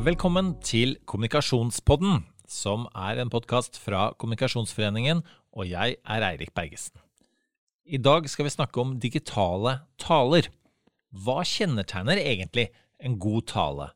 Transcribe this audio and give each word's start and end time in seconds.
Velkommen 0.00 0.54
til 0.64 0.94
Kommunikasjonspodden, 1.04 2.22
som 2.48 2.86
er 2.96 3.18
en 3.20 3.28
podkast 3.28 3.76
fra 3.76 4.14
Kommunikasjonsforeningen, 4.16 5.18
og 5.52 5.68
jeg 5.68 5.98
er 6.00 6.24
Eirik 6.24 6.54
Bergesen. 6.56 6.94
I 7.84 8.00
dag 8.00 8.24
skal 8.32 8.46
vi 8.46 8.52
snakke 8.54 8.80
om 8.80 8.94
digitale 9.02 9.74
taler. 10.00 10.48
Hva 11.12 11.44
kjennetegner 11.44 12.16
egentlig 12.16 12.70
en 12.96 13.18
god 13.20 13.50
tale, 13.52 13.90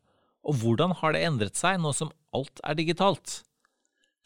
og 0.44 0.60
hvordan 0.60 0.92
har 1.00 1.16
det 1.16 1.24
endret 1.24 1.56
seg 1.56 1.80
nå 1.80 1.94
som 1.96 2.12
alt 2.36 2.60
er 2.68 2.76
digitalt? 2.76 3.40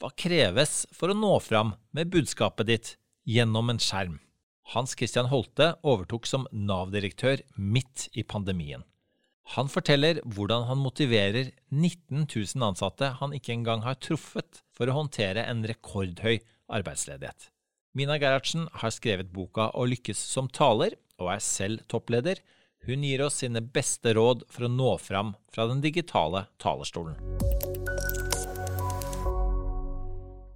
Hva 0.02 0.10
kreves 0.18 0.82
for 0.90 1.14
å 1.14 1.20
nå 1.20 1.36
fram 1.46 1.76
med 1.94 2.10
budskapet 2.10 2.72
ditt 2.74 2.94
gjennom 3.22 3.70
en 3.70 3.78
skjerm? 3.78 4.18
Hans 4.74 4.98
Christian 4.98 5.30
Holte 5.30 5.76
overtok 5.86 6.26
som 6.26 6.50
Nav-direktør 6.50 7.46
midt 7.54 8.10
i 8.18 8.26
pandemien. 8.26 8.82
Han 9.56 9.70
forteller 9.72 10.18
hvordan 10.28 10.66
han 10.68 10.76
motiverer 10.76 11.46
19 11.72 12.26
000 12.28 12.64
ansatte 12.66 13.14
han 13.16 13.32
ikke 13.32 13.54
engang 13.54 13.80
har 13.80 13.96
truffet, 13.96 14.60
for 14.76 14.90
å 14.90 14.96
håndtere 14.98 15.46
en 15.48 15.62
rekordhøy 15.64 16.42
arbeidsledighet. 16.68 17.48
Mina 17.96 18.18
Gerhardsen 18.20 18.66
har 18.82 18.92
skrevet 18.92 19.30
boka 19.32 19.70
Å 19.72 19.86
lykkes 19.88 20.20
som 20.20 20.50
taler, 20.52 20.98
og 21.16 21.32
er 21.32 21.40
selv 21.40 21.86
toppleder. 21.88 22.42
Hun 22.84 23.06
gir 23.08 23.24
oss 23.24 23.40
sine 23.40 23.62
beste 23.64 24.12
råd 24.18 24.44
for 24.52 24.68
å 24.68 24.70
nå 24.70 24.92
fram 25.00 25.32
fra 25.48 25.64
den 25.70 25.80
digitale 25.80 26.44
talerstolen. 26.60 27.16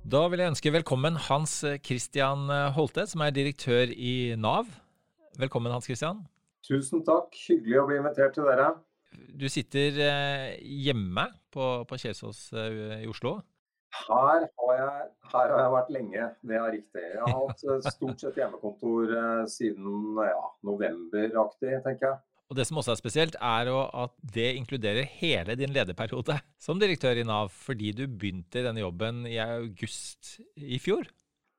Da 0.05 0.27
vil 0.29 0.45
jeg 0.45 0.53
ønske 0.53 0.75
velkommen 0.77 1.17
Hans 1.31 1.63
Christian 1.81 2.45
Holte, 2.77 3.09
som 3.09 3.25
er 3.25 3.33
direktør 3.33 3.89
i 3.89 4.37
Nav. 4.37 4.69
Velkommen, 5.41 5.73
Hans 5.73 5.89
Christian. 5.89 6.27
Tusen 6.67 7.03
takk. 7.07 7.35
Hyggelig 7.49 7.81
å 7.81 7.87
bli 7.89 8.01
invitert 8.01 8.37
til 8.37 8.47
dere. 8.47 8.73
Du 9.13 9.49
sitter 9.51 9.99
eh, 10.01 10.51
hjemme 10.87 11.27
på, 11.53 11.71
på 11.89 11.99
Kjelsås 12.01 12.47
eh, 12.57 13.03
i 13.03 13.09
Oslo. 13.11 13.41
Her 13.93 14.47
har, 14.49 14.71
jeg, 14.73 15.09
her 15.35 15.51
har, 15.53 15.59
jeg, 15.59 15.73
vært 15.75 15.91
lenge, 15.93 16.29
det 16.49 16.57
er 16.57 16.71
riktig. 16.73 17.03
Jeg 17.03 17.21
har 17.21 17.35
hatt 17.37 17.65
eh, 17.67 17.89
stort 17.93 18.23
sett 18.25 18.39
hjemmekontor 18.41 19.13
siden 19.53 20.21
ja, 20.23 20.45
novemberaktig, 20.65 21.75
tenker 21.85 22.09
jeg. 22.09 22.23
Og 22.53 22.57
Det 22.59 22.67
som 22.69 22.81
også 22.81 22.93
er 22.93 23.01
spesielt, 23.01 23.37
er 23.41 23.69
at 23.73 24.17
det 24.35 24.51
inkluderer 24.59 25.09
hele 25.21 25.57
din 25.57 25.73
lederperiode 25.73 26.37
som 26.61 26.81
direktør 26.81 27.17
i 27.17 27.25
Nav, 27.25 27.49
fordi 27.53 27.95
du 27.97 28.03
begynte 28.05 28.61
i 28.61 28.67
denne 28.67 28.83
jobben 28.83 29.23
i 29.29 29.39
august 29.41 30.35
i 30.57 30.81
fjor. 30.83 31.09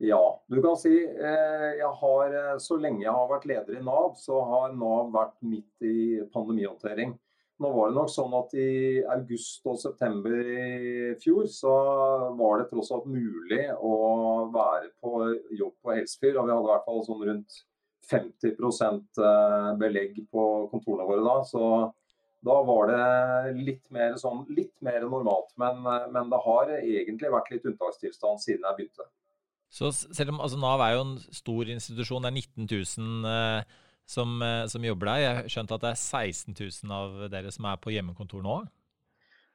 Ja, 0.04 0.20
du 0.52 0.58
kan 0.60 0.76
si 0.76 0.92
jeg 1.00 1.92
har, 2.00 2.34
så 2.60 2.76
lenge 2.76 3.06
jeg 3.06 3.14
har 3.16 3.30
vært 3.30 3.46
leder 3.48 3.78
i 3.80 3.84
Nav, 3.86 4.18
så 4.20 4.42
har 4.50 4.74
Nav 4.76 5.14
vært 5.14 5.38
midt 5.48 5.86
i 5.88 6.20
pandemihåndtering. 6.34 7.14
Nå 7.64 7.70
var 7.72 7.92
det 7.92 7.96
nok 7.96 8.10
sånn 8.12 8.34
at 8.36 8.54
i 8.60 9.04
august 9.14 9.68
og 9.70 9.78
september 9.80 10.34
i 10.34 11.14
fjor 11.22 11.46
så 11.52 11.74
var 12.36 12.60
det 12.60 12.70
tross 12.72 12.90
alt 12.96 13.06
mulig 13.08 13.62
å 13.78 13.94
være 14.52 14.90
på 15.00 15.30
jobb 15.60 15.76
på 15.80 15.94
Helsfyr. 15.96 16.40
Og 16.40 16.48
vi 16.50 16.56
hadde 16.56 16.66
i 16.66 16.72
hvert 16.72 16.88
fall 16.88 17.04
sånn 17.06 17.24
rundt 17.30 17.60
50 18.10 18.58
eh, 18.58 19.70
belegg 19.80 20.18
på 20.32 20.46
kontorene 20.74 21.08
våre 21.08 21.24
da. 21.24 21.38
Så 21.48 21.64
da 22.44 22.58
var 22.68 22.92
det 22.92 23.54
litt 23.62 23.86
mer, 23.96 24.18
sånn, 24.20 24.44
litt 24.52 24.76
mer 24.84 25.06
normalt. 25.08 25.54
Men, 25.62 25.86
eh, 25.88 26.10
men, 26.12 26.34
det 26.34 26.42
har 26.48 26.74
egentlig 26.82 27.32
vært 27.32 27.54
litt 27.54 27.70
unntakstilstand 27.70 28.44
siden 28.44 28.66
jeg 28.68 28.80
begynte. 28.82 29.08
Så 29.74 29.90
selv 29.96 30.36
om 30.36 30.42
altså, 30.44 30.60
Nav 30.62 30.84
er 30.86 30.94
jo 30.94 31.06
en 31.08 31.16
stor 31.34 31.70
institusjon, 31.74 32.22
det 32.22 32.30
er 32.30 32.38
19 32.38 32.68
000 32.70 33.32
eh, 33.32 33.74
som, 34.06 34.36
eh, 34.46 34.66
som 34.70 34.86
jobber 34.86 35.10
der. 35.10 35.24
Jeg 35.24 35.36
har 35.40 35.50
skjønt 35.50 35.74
at 35.74 35.82
det 35.82 35.92
er 35.94 36.02
16 36.02 36.58
000 36.60 36.94
av 36.94 37.24
dere 37.34 37.54
som 37.56 37.66
er 37.66 37.80
på 37.82 37.94
hjemmekontor 37.96 38.44
nå? 38.46 38.60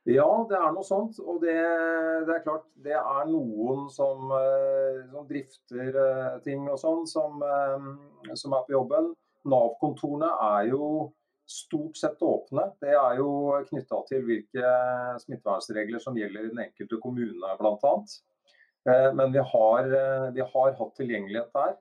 Ja, 0.08 0.26
det 0.48 0.56
er 0.56 0.72
noe 0.74 0.86
sånt. 0.86 1.20
Og 1.22 1.38
det, 1.44 1.54
det 2.26 2.34
er 2.34 2.42
klart, 2.42 2.66
det 2.82 2.96
er 2.98 3.30
noen 3.30 3.86
som, 3.94 4.32
eh, 4.34 5.04
som 5.12 5.28
drifter 5.28 6.00
eh, 6.02 6.34
ting 6.46 6.66
og 6.66 6.80
sånn, 6.82 7.06
som, 7.06 7.44
som, 8.34 8.56
er 8.58 8.66
på 8.66 8.74
jobben. 8.74 9.12
Nav-kontorene 9.48 10.32
er 10.48 10.72
jo 10.72 11.12
stort 11.48 11.96
sett 11.96 12.24
åpne. 12.26 12.72
Det 12.82 12.90
er 12.90 13.20
jo 13.20 13.30
knytta 13.68 14.02
til 14.10 14.26
hvilke 14.26 14.72
smittevernregler 15.22 16.02
som 16.02 16.18
gjelder 16.18 16.48
i 16.48 16.50
den 16.50 16.66
enkelte 16.66 16.98
kommune, 17.04 17.54
bl.a. 17.60 17.94
Men 19.18 19.34
vi 19.34 19.42
har, 19.52 19.92
vi 20.34 20.44
har 20.54 20.72
hatt 20.78 20.94
tilgjengelighet 20.96 21.52
der. 21.56 21.76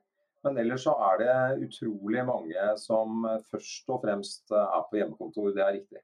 Men 0.46 0.60
ellers 0.62 0.84
så 0.86 0.92
er 1.08 1.22
det 1.22 1.66
utrolig 1.66 2.22
mange 2.28 2.68
som 2.78 3.24
først 3.50 3.90
og 3.90 4.04
fremst 4.04 4.52
er 4.54 4.84
på 4.90 5.00
hjemmekontor, 5.00 5.50
det 5.56 5.64
er 5.64 5.74
riktig. 5.80 6.02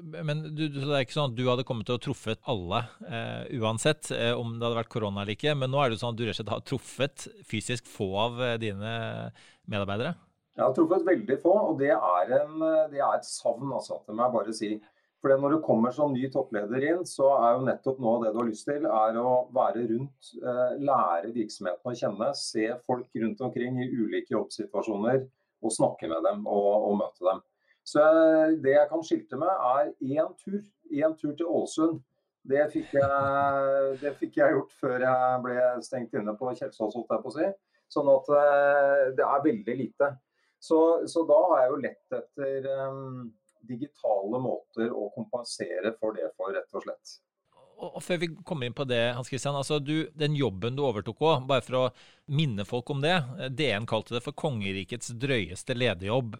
Men 0.00 0.40
du, 0.56 0.62
det 0.72 0.84
er 0.88 1.02
ikke 1.04 1.16
sånn 1.18 1.34
at 1.34 1.36
du 1.36 1.42
hadde 1.50 1.64
kommet 1.68 1.88
til 1.88 1.98
å 1.98 2.00
truffet 2.00 2.40
alle 2.48 2.80
eh, 3.04 3.58
uansett, 3.60 4.08
eh, 4.14 4.32
om 4.32 4.54
det 4.54 4.64
hadde 4.64 4.78
vært 4.78 4.92
korona 4.92 5.22
eller 5.22 5.36
ikke. 5.36 5.52
Men 5.58 5.72
nå 5.72 5.82
er 5.82 5.92
det 5.92 5.98
sånn 6.00 6.14
at 6.14 6.20
du 6.20 6.24
rett 6.24 6.32
og 6.32 6.38
slett 6.38 6.52
har 6.54 6.62
truffet 6.64 7.26
fysisk 7.44 7.90
få 7.90 8.08
av 8.24 8.40
eh, 8.40 8.54
dine 8.62 8.92
medarbeidere? 9.68 10.14
Jeg 10.56 10.64
har 10.64 10.72
truffet 10.78 11.04
veldig 11.04 11.36
få, 11.42 11.52
og 11.68 11.82
det 11.82 11.92
er, 11.92 12.32
en, 12.38 12.54
det 12.88 13.02
er 13.02 13.18
et 13.18 13.28
savn, 13.28 13.68
altså. 13.76 14.00
Det 14.06 14.16
må 14.16 14.24
jeg 14.24 14.36
bare 14.38 14.56
si. 14.56 14.70
For 15.26 15.40
Når 15.42 15.56
du 15.56 15.62
kommer 15.66 15.90
som 15.90 16.12
ny 16.14 16.28
toppleder 16.30 16.84
inn, 16.86 17.00
så 17.02 17.32
er 17.34 17.56
jo 17.56 17.64
nettopp 17.66 17.96
av 17.98 18.20
det 18.22 18.28
du 18.30 18.36
har 18.38 18.46
lyst 18.46 18.68
til, 18.68 18.84
er 18.86 19.16
å 19.18 19.30
være 19.50 19.80
rundt, 19.90 20.28
eh, 20.38 20.74
lære 20.86 21.32
virksomheten 21.34 21.90
å 21.90 21.94
kjenne. 21.98 22.28
Se 22.38 22.68
folk 22.86 23.08
rundt 23.18 23.40
omkring 23.42 23.80
i 23.82 23.88
ulike 23.90 24.36
jobbsituasjoner 24.36 25.24
og 25.26 25.72
snakke 25.74 26.06
med 26.12 26.22
dem 26.28 26.44
og, 26.46 26.68
og 26.76 26.94
møte 27.00 27.26
dem. 27.26 27.40
Så 27.82 28.04
eh, 28.06 28.54
Det 28.62 28.76
jeg 28.76 28.88
kan 28.92 29.02
skilte 29.02 29.40
med, 29.40 29.50
er 29.50 29.90
én 29.98 30.28
tur. 30.44 30.60
Én 30.94 31.16
tur 31.18 31.32
til 31.34 31.50
Ålesund. 31.50 31.98
Det 32.46 32.68
fikk, 32.70 32.94
jeg, 32.94 33.96
det 34.04 34.12
fikk 34.20 34.38
jeg 34.38 34.54
gjort 34.54 34.76
før 34.78 35.08
jeg 35.08 35.40
ble 35.42 35.56
stengt 35.82 36.14
inne 36.14 36.36
på 36.38 36.52
Kjelsås, 36.52 36.94
holdt 36.94 37.10
jeg 37.16 37.24
på 37.24 37.32
å 37.32 37.34
si. 37.34 37.48
Sånn 37.96 38.12
at 38.14 38.30
eh, 38.44 39.02
det 39.18 39.26
er 39.26 39.42
veldig 39.48 39.76
lite. 39.82 40.12
Så, 40.62 40.78
så 41.10 41.26
da 41.26 41.40
har 41.50 41.64
jeg 41.64 41.74
jo 41.74 41.82
lett 41.82 42.16
etter 42.20 42.70
um, 42.86 43.26
digitale 43.64 44.40
måter 44.42 44.92
å 44.92 45.08
kompensere 45.14 45.94
for 46.00 46.16
det 46.16 46.28
for, 46.36 46.52
rett 46.56 46.76
og 46.76 46.84
slett. 46.84 47.16
Og 47.76 48.00
Før 48.00 48.20
vi 48.22 48.30
kommer 48.46 48.68
inn 48.68 48.76
på 48.76 48.86
det, 48.88 49.02
Hans 49.12 49.28
Christian, 49.28 49.56
altså 49.58 49.78
du, 49.84 50.08
den 50.16 50.36
jobben 50.36 50.78
du 50.78 50.82
overtok 50.86 51.20
òg, 51.20 51.42
bare 51.48 51.64
for 51.64 51.78
å 51.78 51.88
minne 52.32 52.64
folk 52.64 52.88
om 52.94 53.02
det. 53.04 53.18
DN 53.52 53.88
kalte 53.88 54.16
det 54.16 54.22
for 54.24 54.36
kongerikets 54.36 55.12
drøyeste 55.12 55.76
lederjobb. 55.76 56.38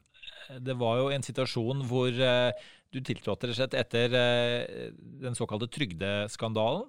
Det 0.65 0.77
var 0.81 1.03
jo 1.03 1.11
en 1.13 1.27
situasjon 1.27 1.85
hvor 1.91 2.09
eh, 2.09 2.65
du 2.95 3.03
tiltrådte 3.05 3.51
rett 3.51 3.53
og 3.53 3.61
slett 3.61 3.77
etter 3.77 4.17
eh, 4.17 4.89
den 5.21 5.37
såkalte 5.37 5.69
trygdeskandalen. 5.77 6.89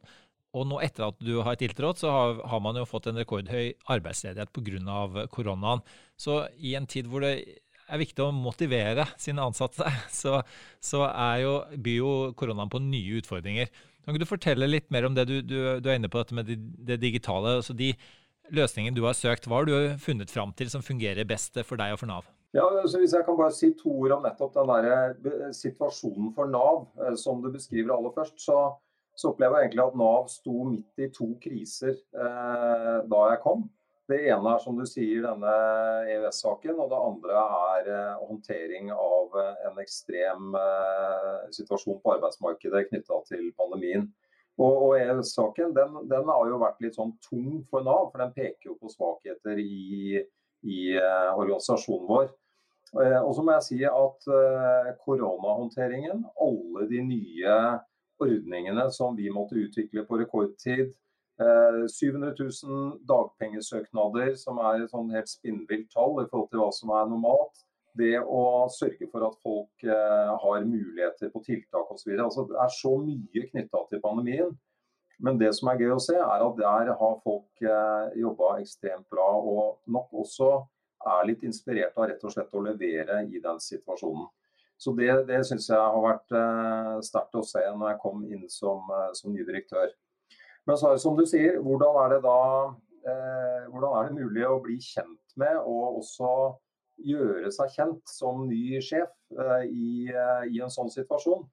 Og 0.55 0.63
nå 0.69 0.79
etter 0.81 1.09
at 1.09 1.19
du 1.19 1.41
har 1.43 1.57
tiltrådt, 1.59 1.99
så 2.01 2.11
har 2.39 2.61
man 2.63 2.79
jo 2.79 2.87
fått 2.87 3.09
en 3.11 3.19
rekordhøy 3.19 3.73
arbeidsledighet 3.93 4.53
pga. 4.55 5.27
koronaen. 5.27 5.83
Så 6.15 6.45
i 6.55 6.73
en 6.79 6.87
tid 6.87 7.11
hvor 7.11 7.21
det 7.25 7.59
er 7.87 8.01
viktig 8.01 8.23
å 8.23 8.31
motivere 8.35 9.07
sine 9.19 9.43
ansatte, 9.45 9.87
så, 10.21 10.41
så 10.83 11.05
jo, 11.41 11.57
byr 11.75 11.99
jo 11.99 12.13
koronaen 12.37 12.71
på 12.71 12.83
nye 12.83 13.21
utfordringer. 13.21 13.71
Kan 14.07 14.15
du 14.15 14.27
fortelle 14.27 14.69
litt 14.69 14.87
mer 14.93 15.07
om 15.07 15.15
det 15.17 15.27
du, 15.27 15.41
du, 15.43 15.57
du 15.83 15.89
er 15.91 15.99
inne 15.99 16.11
på, 16.11 16.21
dette 16.21 16.35
med 16.37 16.47
det, 16.47 16.57
det 16.87 17.01
digitale? 17.03 17.57
altså 17.59 17.75
de 17.75 17.91
løsningene 18.55 18.95
du 18.95 19.03
har 19.03 19.17
søkt, 19.17 19.47
hva 19.47 19.61
har 19.61 19.67
du 19.67 19.99
funnet 19.99 20.31
fram 20.31 20.53
til 20.55 20.71
som 20.71 20.85
fungerer 20.85 21.27
best 21.27 21.59
for 21.67 21.79
deg 21.79 21.95
og 21.95 22.01
for 22.01 22.11
Nav? 22.11 22.27
Ja, 22.55 22.63
så 22.87 23.01
Hvis 23.01 23.13
jeg 23.13 23.25
kan 23.27 23.37
bare 23.37 23.51
si 23.51 23.73
to 23.75 23.91
ord 24.05 24.15
om 24.15 24.23
nettopp 24.23 24.53
den 24.55 24.69
der 24.71 24.85
eh, 25.11 25.49
situasjonen 25.53 26.31
for 26.35 26.47
Nav, 26.49 26.85
eh, 27.03 27.15
som 27.19 27.41
du 27.43 27.51
beskriver 27.51 27.93
aller 27.95 28.13
først, 28.15 28.39
så, 28.39 28.61
så 29.17 29.33
opplever 29.33 29.59
jeg 29.59 29.67
egentlig 29.67 29.83
at 29.83 29.97
Nav 29.99 30.29
sto 30.31 30.63
midt 30.69 31.03
i 31.03 31.09
to 31.13 31.33
kriser 31.43 31.93
eh, 31.93 32.95
da 33.11 33.23
jeg 33.33 33.41
kom. 33.43 33.67
Det 34.07 34.21
ene 34.31 34.53
er 34.53 34.61
som 34.63 34.77
du 34.77 34.85
sier 34.87 35.25
denne 35.25 35.53
EØS-saken, 36.13 36.77
og 36.79 36.93
det 36.93 36.99
andre 37.09 37.41
er 37.71 37.89
eh, 37.91 38.21
håndtering 38.29 38.93
av 38.93 39.35
eh, 39.35 39.65
en 39.67 39.81
ekstrem 39.83 40.55
eh, 40.55 41.41
situasjon 41.55 41.99
på 42.03 42.13
arbeidsmarkedet 42.13 42.85
knytta 42.87 43.19
til 43.27 43.49
pandemien. 43.59 44.05
Og, 44.63 44.95
EØS-saken 44.95 45.75
den, 45.75 45.99
den, 46.07 46.31
har 46.31 46.47
jo 46.49 46.61
vært 46.61 46.79
litt 46.81 46.95
sånn 46.95 47.11
tung 47.21 47.65
for 47.67 47.83
Nav, 47.83 48.07
for 48.13 48.23
den 48.23 48.31
peker 48.33 48.71
jo 48.71 48.77
på 48.79 48.89
svakheter 48.89 49.59
i, 49.61 50.23
i 50.65 50.79
organisasjonen 50.97 52.07
vår. 52.09 52.31
Og 52.95 53.29
så 53.37 53.43
må 53.43 53.53
jeg 53.53 53.65
si 53.67 53.77
at 53.85 54.25
koronahåndteringen, 55.03 56.23
alle 56.41 56.87
de 56.89 57.03
nye 57.05 57.59
ordningene 58.23 58.87
som 58.95 59.13
vi 59.19 59.29
måtte 59.29 59.59
utvikle 59.61 60.07
på 60.09 60.17
rekordtid, 60.23 60.95
700 61.37 62.29
eh, 62.29 62.49
000 62.63 62.99
dagpengesøknader, 63.05 64.33
som 64.39 64.57
er 64.57 64.83
et 64.83 64.93
sånn 64.93 65.11
helt 65.13 65.29
spinnvilt 65.29 65.89
tall 65.93 66.23
i 66.23 66.29
forhold 66.31 66.49
til 66.51 66.63
hva 66.63 66.69
som 66.73 66.93
er 66.97 67.09
normalt. 67.11 67.65
Det 67.97 68.15
å 68.21 68.67
sørge 68.73 69.07
for 69.11 69.25
at 69.25 69.37
folk 69.45 69.85
eh, 69.85 70.31
har 70.41 70.65
muligheter 70.65 71.31
på 71.33 71.41
tiltak 71.45 71.91
osv. 71.93 72.13
Altså, 72.13 72.45
det 72.49 72.57
er 72.61 72.73
så 72.73 72.93
mye 73.01 73.43
knytta 73.51 73.83
til 73.91 74.01
pandemien. 74.01 74.55
Men 75.21 75.37
det 75.41 75.49
som 75.57 75.69
er 75.71 75.81
gøy 75.81 75.95
å 75.95 76.01
se, 76.01 76.13
er 76.17 76.45
at 76.45 76.57
der 76.59 76.91
har 76.99 77.21
folk 77.23 77.61
eh, 77.65 78.17
jobba 78.21 78.57
ekstremt 78.61 79.07
bra. 79.13 79.29
Og 79.37 79.93
nok 79.93 80.13
også 80.25 80.51
er 81.17 81.29
litt 81.29 81.45
inspirert 81.45 81.97
av 81.97 82.09
rett 82.09 82.25
og 82.25 82.33
slett 82.33 82.53
å 82.53 82.65
levere 82.65 83.23
i 83.29 83.41
den 83.41 83.61
situasjonen. 83.61 84.27
Så 84.77 84.93
det, 84.93 85.09
det 85.25 85.39
syns 85.45 85.71
jeg 85.71 85.81
har 85.81 86.01
vært 86.03 86.33
eh, 86.37 86.97
sterkt 87.05 87.37
å 87.37 87.45
se 87.45 87.63
når 87.65 87.93
jeg 87.93 88.01
kom 88.03 88.25
inn 88.29 88.45
som, 88.49 88.89
som 89.17 89.33
ny 89.33 89.45
direktør. 89.45 89.89
Men 90.67 90.79
så 90.79 90.89
er 90.89 90.97
det 90.97 91.03
som 91.03 91.17
du 91.17 91.25
sier, 91.29 91.59
hvordan 91.63 91.99
er 92.03 92.15
det 92.15 92.21
da 92.25 92.39
eh, 93.07 93.67
hvordan 93.71 93.93
er 93.97 94.07
det 94.07 94.17
mulig 94.17 94.47
å 94.47 94.61
bli 94.63 94.79
kjent 94.83 95.37
med 95.39 95.59
og 95.61 96.01
også 96.01 96.31
gjøre 97.07 97.51
seg 97.53 97.75
kjent 97.75 98.09
som 98.09 98.47
ny 98.49 98.81
sjef 98.83 99.13
eh, 99.37 99.63
i, 99.67 99.91
eh, 100.11 100.49
i, 100.51 100.59
en 100.63 100.73
sånn 100.73 100.91
situasjon? 100.93 101.45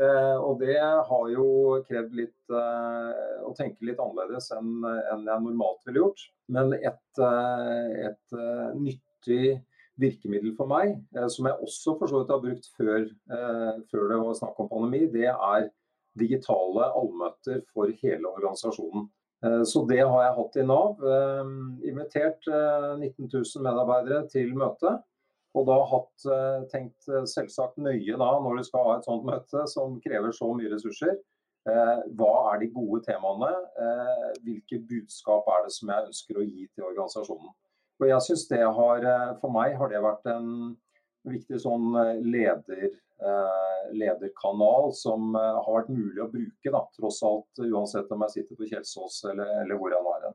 Eh, 0.00 0.36
og 0.36 0.60
det 0.60 0.76
har 0.80 1.32
jo 1.32 1.46
krevd 1.88 2.14
litt 2.20 2.52
eh, 2.52 3.40
å 3.46 3.54
tenke 3.56 3.86
litt 3.88 4.00
annerledes 4.02 4.50
enn, 4.56 4.76
enn 4.84 5.26
jeg 5.28 5.46
normalt 5.46 5.82
ville 5.88 6.04
gjort. 6.04 6.28
Men 6.52 6.74
et, 6.76 7.20
et 7.20 8.38
nyttig 8.76 9.60
virkemiddel 10.00 10.54
for 10.58 10.70
meg, 10.70 10.96
eh, 11.16 11.28
som 11.32 11.48
jeg 11.48 11.66
også 11.66 11.96
for 11.98 12.10
så 12.10 12.22
vidt 12.22 12.32
har 12.34 12.42
brukt 12.44 12.70
før, 12.78 13.04
eh, 13.36 13.76
før 13.90 14.08
det 14.12 14.18
var 14.22 14.38
snakk 14.38 14.60
om 14.62 14.70
pandemi, 14.70 15.06
det 15.12 15.28
er 15.28 15.68
digitale 16.18 16.90
allmøter 16.98 17.62
for 17.74 17.92
hele 18.02 18.30
organisasjonen. 18.30 19.06
Eh, 19.44 19.62
så 19.68 19.84
det 19.88 20.00
har 20.02 20.24
jeg 20.24 20.36
hatt 20.38 20.58
i 20.60 20.66
Nav. 20.66 21.06
Invitert 21.86 22.50
19 22.50 23.28
000 23.28 23.64
medarbeidere 23.66 24.26
til 24.32 24.52
møte. 24.58 24.98
Og 25.58 25.66
da 25.66 25.80
hatt 25.90 26.24
tenkt 26.70 27.08
selvsagt 27.26 27.80
nøye 27.82 28.14
da, 28.14 28.28
når 28.38 28.60
du 28.60 28.66
skal 28.68 28.84
ha 28.86 28.92
et 28.98 29.08
sånt 29.08 29.24
møte 29.26 29.64
som 29.72 29.96
krever 30.04 30.30
så 30.36 30.46
mye 30.54 30.70
ressurser. 30.70 31.16
Hva 31.66 32.28
er 32.52 32.60
de 32.60 32.68
gode 32.70 33.00
temaene? 33.08 33.48
Hvilke 34.44 34.78
budskap 34.92 35.50
er 35.50 35.66
det 35.66 35.74
som 35.74 35.90
jeg 35.90 36.06
ønsker 36.12 36.38
å 36.38 36.46
gi 36.46 36.68
til 36.68 36.86
organisasjonen? 36.92 37.50
Og 38.00 38.08
jeg 38.08 38.22
synes 38.26 38.46
det 38.48 38.62
har, 38.78 39.04
eh, 39.04 39.34
For 39.40 39.52
meg 39.52 39.76
har 39.76 39.88
det 39.88 40.02
vært 40.02 40.26
en 40.32 40.76
viktig 41.28 41.60
sånn 41.60 41.92
eh, 42.00 42.20
leder, 42.24 42.86
eh, 42.88 42.98
lederkanal 43.92 44.90
som 44.96 45.34
har 45.36 45.66
vært 45.74 45.90
mulig 45.92 46.22
å 46.22 46.28
bruke, 46.32 46.72
da, 46.72 46.80
tross 46.96 47.18
alt, 47.26 47.60
uansett 47.60 48.12
om 48.14 48.22
jeg 48.24 48.34
sitter 48.36 48.56
på 48.58 48.68
Kjelsås 48.70 49.18
eller, 49.32 49.50
eller 49.62 49.80
hvor 49.80 49.92
jeg 49.92 50.04
nå 50.06 50.14
er. 50.14 50.30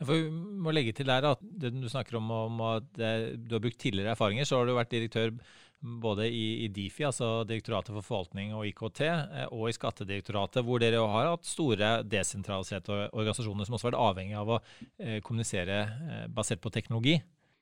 For 0.00 0.16
vi 0.16 0.30
må 0.64 0.72
legge 0.72 0.94
til 0.96 1.10
der 1.10 1.26
at 1.28 1.42
det 1.42 1.74
du 1.74 1.88
snakker 1.92 2.16
om, 2.16 2.30
om 2.32 2.62
at 2.70 2.86
du 2.96 3.52
har 3.52 3.60
brukt 3.60 3.80
tidligere 3.82 4.14
erfaringer, 4.14 4.48
så 4.48 4.60
har 4.60 4.70
du 4.70 4.72
vært 4.78 4.94
direktør 4.94 5.34
både 5.80 6.28
i, 6.28 6.64
i, 6.64 6.68
Difi, 6.68 7.04
altså 7.08 7.42
Direktoratet 7.48 7.94
for 7.94 8.04
forvaltning 8.04 8.52
og 8.56 8.66
IKT, 8.68 9.00
eh, 9.08 9.46
og 9.48 9.70
i 9.70 9.74
Skattedirektoratet, 9.76 10.64
hvor 10.66 10.82
dere 10.82 11.00
har 11.00 11.30
hatt 11.32 11.48
store 11.48 11.92
desentraliserte 12.04 13.06
organisasjoner 13.08 13.66
som 13.66 13.76
også 13.76 13.88
har 13.88 13.94
vært 13.94 14.02
avhengig 14.10 14.36
av 14.40 14.52
å 14.56 14.58
eh, 14.60 15.20
kommunisere 15.24 15.78
eh, 15.86 16.26
basert 16.32 16.60
på 16.64 16.72
teknologi. 16.74 17.16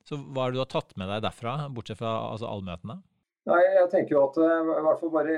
Så 0.08 0.18
hva 0.18 0.46
er 0.46 0.50
det 0.50 0.58
du 0.58 0.64
har 0.64 0.72
tatt 0.72 0.96
med 0.98 1.10
deg 1.12 1.22
derfra, 1.28 1.54
bortsett 1.74 2.00
fra 2.00 2.16
altså, 2.32 2.50
allmøtene? 2.50 2.98
Nei, 3.48 3.60
jeg 3.64 3.88
tenker 3.92 4.12
jo 4.12 4.22
at 4.26 4.36
eh, 4.42 4.70
i 4.74 4.82
hvert 4.84 5.00
fall 5.00 5.12
bare 5.14 5.36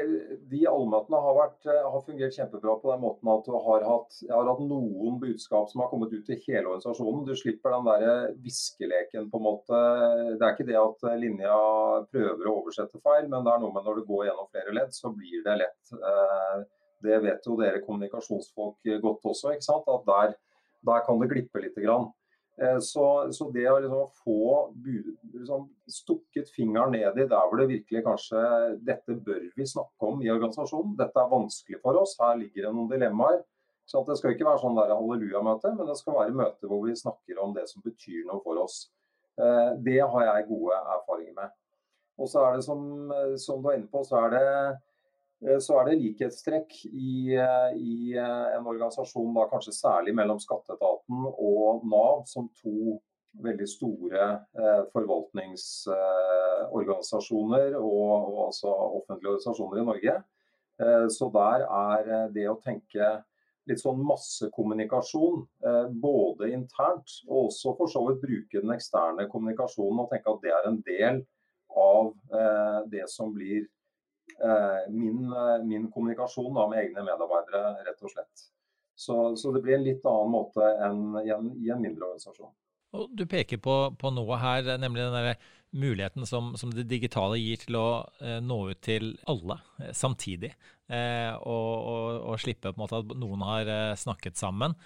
De 0.50 0.60
allmøtene 0.66 1.18
har, 1.22 1.34
vært, 1.36 1.58
eh, 1.68 1.84
har 1.92 2.02
fungert 2.02 2.34
kjempebra 2.34 2.74
på 2.80 2.90
den 2.90 3.02
måten 3.04 3.30
at 3.30 3.46
du 3.46 3.52
har 3.54 3.84
hatt, 3.86 4.18
har 4.32 4.50
hatt 4.50 4.62
noen 4.66 5.20
budskap 5.22 5.68
som 5.70 5.84
har 5.84 5.90
kommet 5.92 6.16
ut 6.16 6.24
til 6.26 6.40
hele 6.48 6.72
organisasjonen. 6.72 7.22
Du 7.28 7.36
slipper 7.38 7.76
den 7.76 7.86
der 7.86 8.34
viskeleken, 8.42 9.30
på 9.30 9.38
en 9.38 9.46
måte. 9.46 9.82
Det 10.32 10.42
er 10.42 10.56
ikke 10.56 10.68
det 10.72 10.80
at 10.80 11.06
linja 11.22 11.54
prøver 12.10 12.50
å 12.50 12.56
oversette 12.64 13.02
feil, 13.04 13.28
men 13.30 13.46
det 13.46 13.54
er 13.54 13.62
noe 13.62 13.76
med 13.76 13.86
når 13.86 14.00
du 14.00 14.08
går 14.10 14.26
gjennom 14.30 14.50
flere 14.50 14.76
ledd, 14.80 14.94
så 14.96 15.14
blir 15.14 15.46
det 15.46 15.58
lett. 15.62 15.94
Eh, 15.94 16.68
det 17.06 17.22
vet 17.22 17.46
jo 17.46 17.60
dere 17.60 17.84
kommunikasjonsfolk 17.84 18.90
godt 19.04 19.30
også, 19.34 19.54
ikke 19.54 19.68
sant? 19.70 19.86
at 19.88 20.08
der, 20.08 20.34
der 20.90 21.06
kan 21.06 21.22
det 21.22 21.30
glippe 21.30 21.62
litt. 21.62 21.78
Grann. 21.78 22.10
Eh, 22.60 22.78
så, 22.84 23.32
så, 23.32 23.46
det 23.54 23.64
å 23.70 23.78
liksom 23.80 24.10
få 24.20 24.40
liksom, 25.32 25.64
stukket 25.88 26.50
fingeren 26.52 26.92
ned 26.92 27.16
i 27.16 27.24
der 27.28 27.46
hvor 27.48 27.56
det 27.56 27.70
virkelig 27.70 28.02
kanskje 28.04 28.42
Dette 28.84 29.16
bør 29.16 29.46
vi 29.56 29.68
snakke 29.68 30.10
om 30.10 30.20
i 30.20 30.28
organisasjonen. 30.32 30.92
Dette 30.98 31.22
er 31.22 31.32
vanskelig 31.32 31.80
for 31.80 31.96
oss. 32.02 32.18
Her 32.20 32.36
ligger 32.42 32.68
det 32.68 32.74
noen 32.76 32.92
dilemmaer. 32.92 33.40
Så 33.88 34.04
Det 34.06 34.18
skal 34.20 34.36
ikke 34.36 34.46
være 34.46 34.60
sånn 34.62 34.76
halleluja-møte, 34.78 35.72
men 35.74 35.88
det 35.88 35.96
skal 35.98 36.20
være 36.20 36.36
møte 36.36 36.68
hvor 36.70 36.84
vi 36.84 36.92
snakker 36.94 37.40
om 37.42 37.56
det 37.56 37.64
som 37.66 37.82
betyr 37.82 38.28
noe 38.28 38.38
for 38.44 38.60
oss. 38.62 38.84
Eh, 39.40 39.72
det 39.82 39.98
har 40.04 40.28
jeg 40.28 40.46
gode 40.52 40.76
erfaringer 40.98 41.34
med. 41.40 41.56
Og 42.20 42.28
så 42.28 42.44
er 42.44 42.58
det 42.58 42.66
som, 42.68 43.10
som 43.40 43.64
du 43.64 43.70
er 43.70 43.80
inne 43.80 43.90
på, 43.90 44.04
så 44.06 44.20
er 44.20 44.34
det 44.36 44.46
Eh, 44.46 44.89
så 45.40 45.78
er 45.80 45.86
det 45.88 46.02
likhetstrekk 46.02 46.74
i, 46.90 47.32
eh, 47.32 47.72
i, 47.76 48.12
eh, 48.12 48.56
en 48.56 48.66
organisasjon, 48.66 49.34
da 49.34 49.48
kanskje 49.48 49.72
særlig 49.72 50.14
mellom 50.14 50.40
skatteetaten 50.40 51.26
og 51.30 51.84
Nav, 51.88 52.24
som 52.28 52.48
to 52.60 53.00
veldig 53.40 53.68
store 53.68 54.46
eh, 54.58 54.84
forvaltningsorganisasjoner 54.92 57.76
og, 57.78 57.84
og, 57.86 58.46
altså 58.48 58.68
offentlige 58.68 59.30
organisasjoner 59.32 59.78
i 59.80 59.84
Norge. 59.88 60.22
Eh, 60.80 61.08
så 61.08 61.30
der 61.32 61.60
er 61.64 62.28
det 62.34 62.48
å 62.50 62.60
tenke 62.60 63.24
litt 63.70 63.80
sånn 63.80 64.04
massekommunikasjon, 64.04 65.48
eh, 65.64 65.86
både 66.04 66.52
internt 66.52 67.08
og 67.30 67.48
også 67.48 67.76
for 67.78 67.86
så 67.88 68.04
vidt 68.10 68.24
bruke 68.26 68.60
den 68.60 68.72
eksterne 68.76 69.28
kommunikasjonen 69.30 70.00
og 70.04 70.10
tenke 70.12 70.28
at 70.34 70.42
det 70.44 70.52
er 70.52 70.64
en 70.68 70.82
del 70.84 71.24
av 71.80 72.12
det 72.90 73.06
som 73.08 73.30
blir 73.30 73.62
Eh, 73.62 73.79
min, 74.88 75.26
eh, 75.32 75.58
min 75.64 75.90
kommunikasjon 75.92 76.54
da, 76.54 76.66
med 76.70 76.84
egne 76.84 77.04
medarbeidere, 77.06 77.74
rett 77.86 78.02
og 78.04 78.12
slett. 78.14 78.46
Så, 79.00 79.36
så, 79.36 79.52
det 79.52 79.62
blir 79.64 79.78
en 79.78 79.86
litt 79.86 80.04
annen 80.04 80.32
måte 80.34 80.66
enn 80.84 81.04
i 81.22 81.30
en, 81.32 81.54
i 81.60 81.70
en 81.72 81.80
mindre 81.80 82.10
organisasjon. 82.10 82.52
Og 82.98 83.12
du 83.16 83.22
peker 83.30 83.60
på, 83.62 83.76
på, 83.96 84.10
noe 84.12 84.38
her, 84.42 84.66
nemlig 84.82 85.06
den 85.06 85.34
muligheten 85.70 86.26
som, 86.26 86.50
som, 86.58 86.72
det 86.74 86.88
digitale 86.90 87.38
gir 87.38 87.60
til 87.62 87.78
å 87.78 87.86
eh, 88.18 88.40
nå 88.42 88.58
ut 88.72 88.80
til 88.82 89.12
alle 89.30 89.60
eh, 89.78 89.92
samtidig. 89.96 90.50
Eh, 90.90 91.30
og, 91.38 91.70
og, 91.92 92.18
og, 92.32 92.40
slippe 92.42 92.74
måte 92.76 92.98
at 92.98 93.14
noen 93.14 93.46
har 93.46 93.70
eh, 93.70 93.94
snakket 93.98 94.40
sammen. 94.40 94.76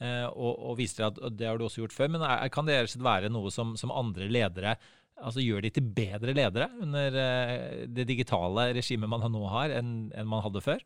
og, 0.00 0.52
og 0.64 0.78
viser 0.78 1.10
at 1.10 1.18
det 1.36 1.44
har 1.44 1.58
du 1.60 1.66
også 1.66 1.82
gjort 1.82 1.92
før. 1.92 2.08
Men 2.14 2.22
er, 2.24 2.48
kan 2.48 2.64
det 2.64 2.78
være 3.04 3.28
noe 3.28 3.50
som, 3.52 3.74
som 3.76 3.92
andre 3.92 4.30
ledere 4.32 4.78
altså 5.20 5.42
gjør 5.44 5.64
de 5.64 5.72
til 5.74 5.90
bedre 5.96 6.34
ledere 6.36 6.70
under 6.82 7.20
eh, 7.24 7.84
det 7.88 8.06
digitale 8.08 8.70
regimet 8.76 9.10
man 9.10 9.26
nå 9.32 9.44
har, 9.52 9.74
enn, 9.80 10.10
enn 10.16 10.28
man 10.28 10.42
hadde 10.44 10.64
før? 10.64 10.82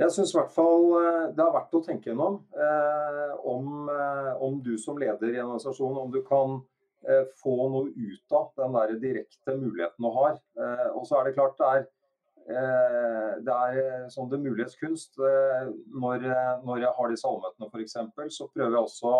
Jeg 0.00 0.12
syns 0.14 0.32
i 0.32 0.38
hvert 0.38 0.52
fall 0.54 0.86
eh, 0.98 1.24
det 1.36 1.44
er 1.44 1.56
verdt 1.56 1.74
å 1.76 1.82
tenke 1.84 2.10
gjennom 2.10 2.38
eh, 2.56 3.32
om, 3.48 3.88
eh, 3.92 4.30
om, 4.40 4.60
du 4.64 4.74
som 4.80 5.00
leder 5.00 5.34
i 5.34 5.40
en 5.40 5.50
organisasjon 5.50 5.98
om 6.00 6.12
du 6.14 6.22
kan 6.24 6.56
eh, 7.04 7.26
få 7.42 7.56
noe 7.74 7.90
ut 7.92 8.36
av 8.38 8.54
den 8.62 8.78
der 8.78 8.94
direkte 9.02 9.56
muligheten 9.58 10.06
du 10.06 10.12
har. 10.16 10.38
Eh, 10.56 10.88
og 10.96 11.04
så 11.08 11.20
er 11.20 11.28
det 11.28 11.36
klart 11.36 11.60
det 11.60 11.74
er, 11.76 11.90
det 13.46 13.54
er 13.54 14.08
sånn 14.10 14.26
det 14.32 14.40
mulighets 14.42 14.74
kunst. 14.80 15.14
Når, 15.14 16.24
når, 16.66 16.80
jeg 16.82 16.90
har 16.96 17.12
disse 17.12 17.28
allmøtene 17.28 17.68
f.eks., 17.68 17.94
så 18.34 18.48
prøver 18.50 18.74
jeg 18.74 18.88
også 18.88 19.12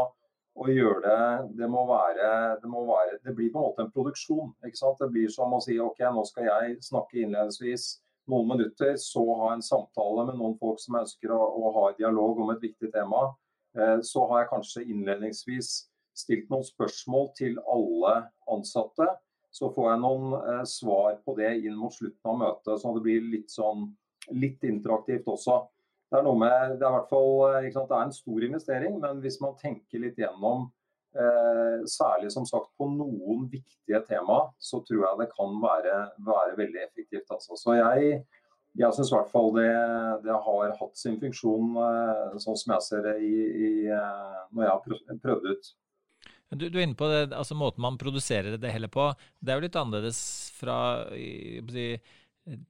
å 0.52 0.68
gjøre 0.68 1.00
det 1.04 1.58
det 1.62 1.68
må, 1.70 1.84
være, 1.88 2.28
det 2.60 2.68
må 2.70 2.84
være 2.88 3.18
Det 3.24 3.34
blir 3.36 3.52
på 3.52 3.60
en 3.60 3.66
måte 3.70 3.84
en 3.86 3.92
produksjon. 3.92 4.52
ikke 4.66 4.78
sant? 4.78 4.98
Det 5.00 5.08
blir 5.12 5.30
som 5.32 5.52
å 5.54 5.60
si 5.64 5.78
OK, 5.80 6.02
nå 6.12 6.24
skal 6.28 6.48
jeg 6.48 6.80
snakke 6.84 7.22
innledningsvis 7.22 7.86
noen 8.30 8.52
minutter, 8.52 8.94
så 9.00 9.22
ha 9.40 9.52
en 9.54 9.64
samtale 9.64 10.26
med 10.28 10.38
noen 10.38 10.54
folk 10.60 10.78
som 10.80 11.00
ønsker 11.00 11.32
å, 11.34 11.40
å 11.40 11.72
ha 11.78 11.88
en 11.90 11.98
dialog 11.98 12.44
om 12.44 12.52
et 12.52 12.62
viktig 12.62 12.92
tema. 12.94 13.32
Eh, 13.74 13.98
så 14.06 14.26
har 14.30 14.42
jeg 14.42 14.52
kanskje 14.52 14.84
innledningsvis 14.84 15.72
stilt 16.14 16.52
noen 16.52 16.66
spørsmål 16.66 17.32
til 17.38 17.58
alle 17.72 18.14
ansatte. 18.52 19.08
Så 19.52 19.72
får 19.74 19.90
jeg 19.90 20.02
noen 20.04 20.36
eh, 20.38 20.62
svar 20.68 21.18
på 21.24 21.34
det 21.40 21.50
inn 21.64 21.76
mot 21.80 21.94
slutten 21.94 22.32
av 22.34 22.38
møtet, 22.44 22.76
så 22.80 22.94
det 22.96 23.04
blir 23.08 23.26
litt 23.32 23.52
sånn 23.52 23.88
litt 24.38 24.62
interaktivt 24.68 25.26
også 25.26 25.64
det 26.12 26.18
er 26.20 26.26
noe 26.26 26.36
med, 26.36 26.76
det 26.76 26.84
er, 26.84 26.92
hvert 26.92 27.08
fall, 27.08 27.30
eh, 27.56 27.72
sant, 27.72 27.88
det 27.88 27.96
er 27.96 28.06
en 28.06 28.14
stor 28.14 28.44
investering, 28.44 28.96
men 29.00 29.20
hvis 29.24 29.38
man 29.40 29.56
tenker 29.60 30.02
litt 30.02 30.18
gjennom 30.20 30.66
eh, 31.16 31.84
særlig 31.88 32.32
som 32.34 32.44
sagt 32.48 32.68
på 32.76 32.88
noen 32.92 33.46
viktige 33.52 34.02
tema, 34.08 34.42
så 34.60 34.82
tror 34.84 35.06
jeg 35.06 35.20
det 35.22 35.30
kan 35.32 35.56
være, 35.62 35.98
være 36.28 36.56
veldig 36.60 36.82
effektivt. 36.84 37.32
Altså. 37.32 37.56
Så 37.56 37.78
jeg, 37.78 38.22
jeg 38.82 38.96
syns 38.96 39.12
i 39.12 39.16
hvert 39.16 39.32
fall 39.32 39.52
det, 39.56 39.70
det, 40.26 40.36
har 40.46 40.74
hatt 40.82 41.00
sin 41.00 41.16
funksjon, 41.22 41.76
eh, 41.80 42.40
sånn 42.44 42.60
som 42.60 42.76
jeg 42.76 42.88
ser 42.88 43.06
det 43.08 43.16
i, 43.24 43.36
i, 43.48 43.72
eh, 43.88 44.42
når 44.52 44.66
jeg 44.66 44.74
har 44.74 45.22
prøvd 45.24 45.48
ut. 45.52 45.72
Du, 46.52 46.66
du, 46.68 46.76
er 46.76 46.84
inne 46.84 46.98
på 46.98 47.08
det, 47.08 47.30
altså 47.32 47.56
måten 47.56 47.80
man 47.80 47.96
produserer 47.96 48.58
det 48.60 48.72
hele 48.74 48.90
på. 48.92 49.06
Det 49.40 49.54
er 49.54 49.56
jo 49.56 49.64
litt 49.64 49.78
annerledes 49.80 50.18
fra 50.58 50.76
si, 51.72 51.94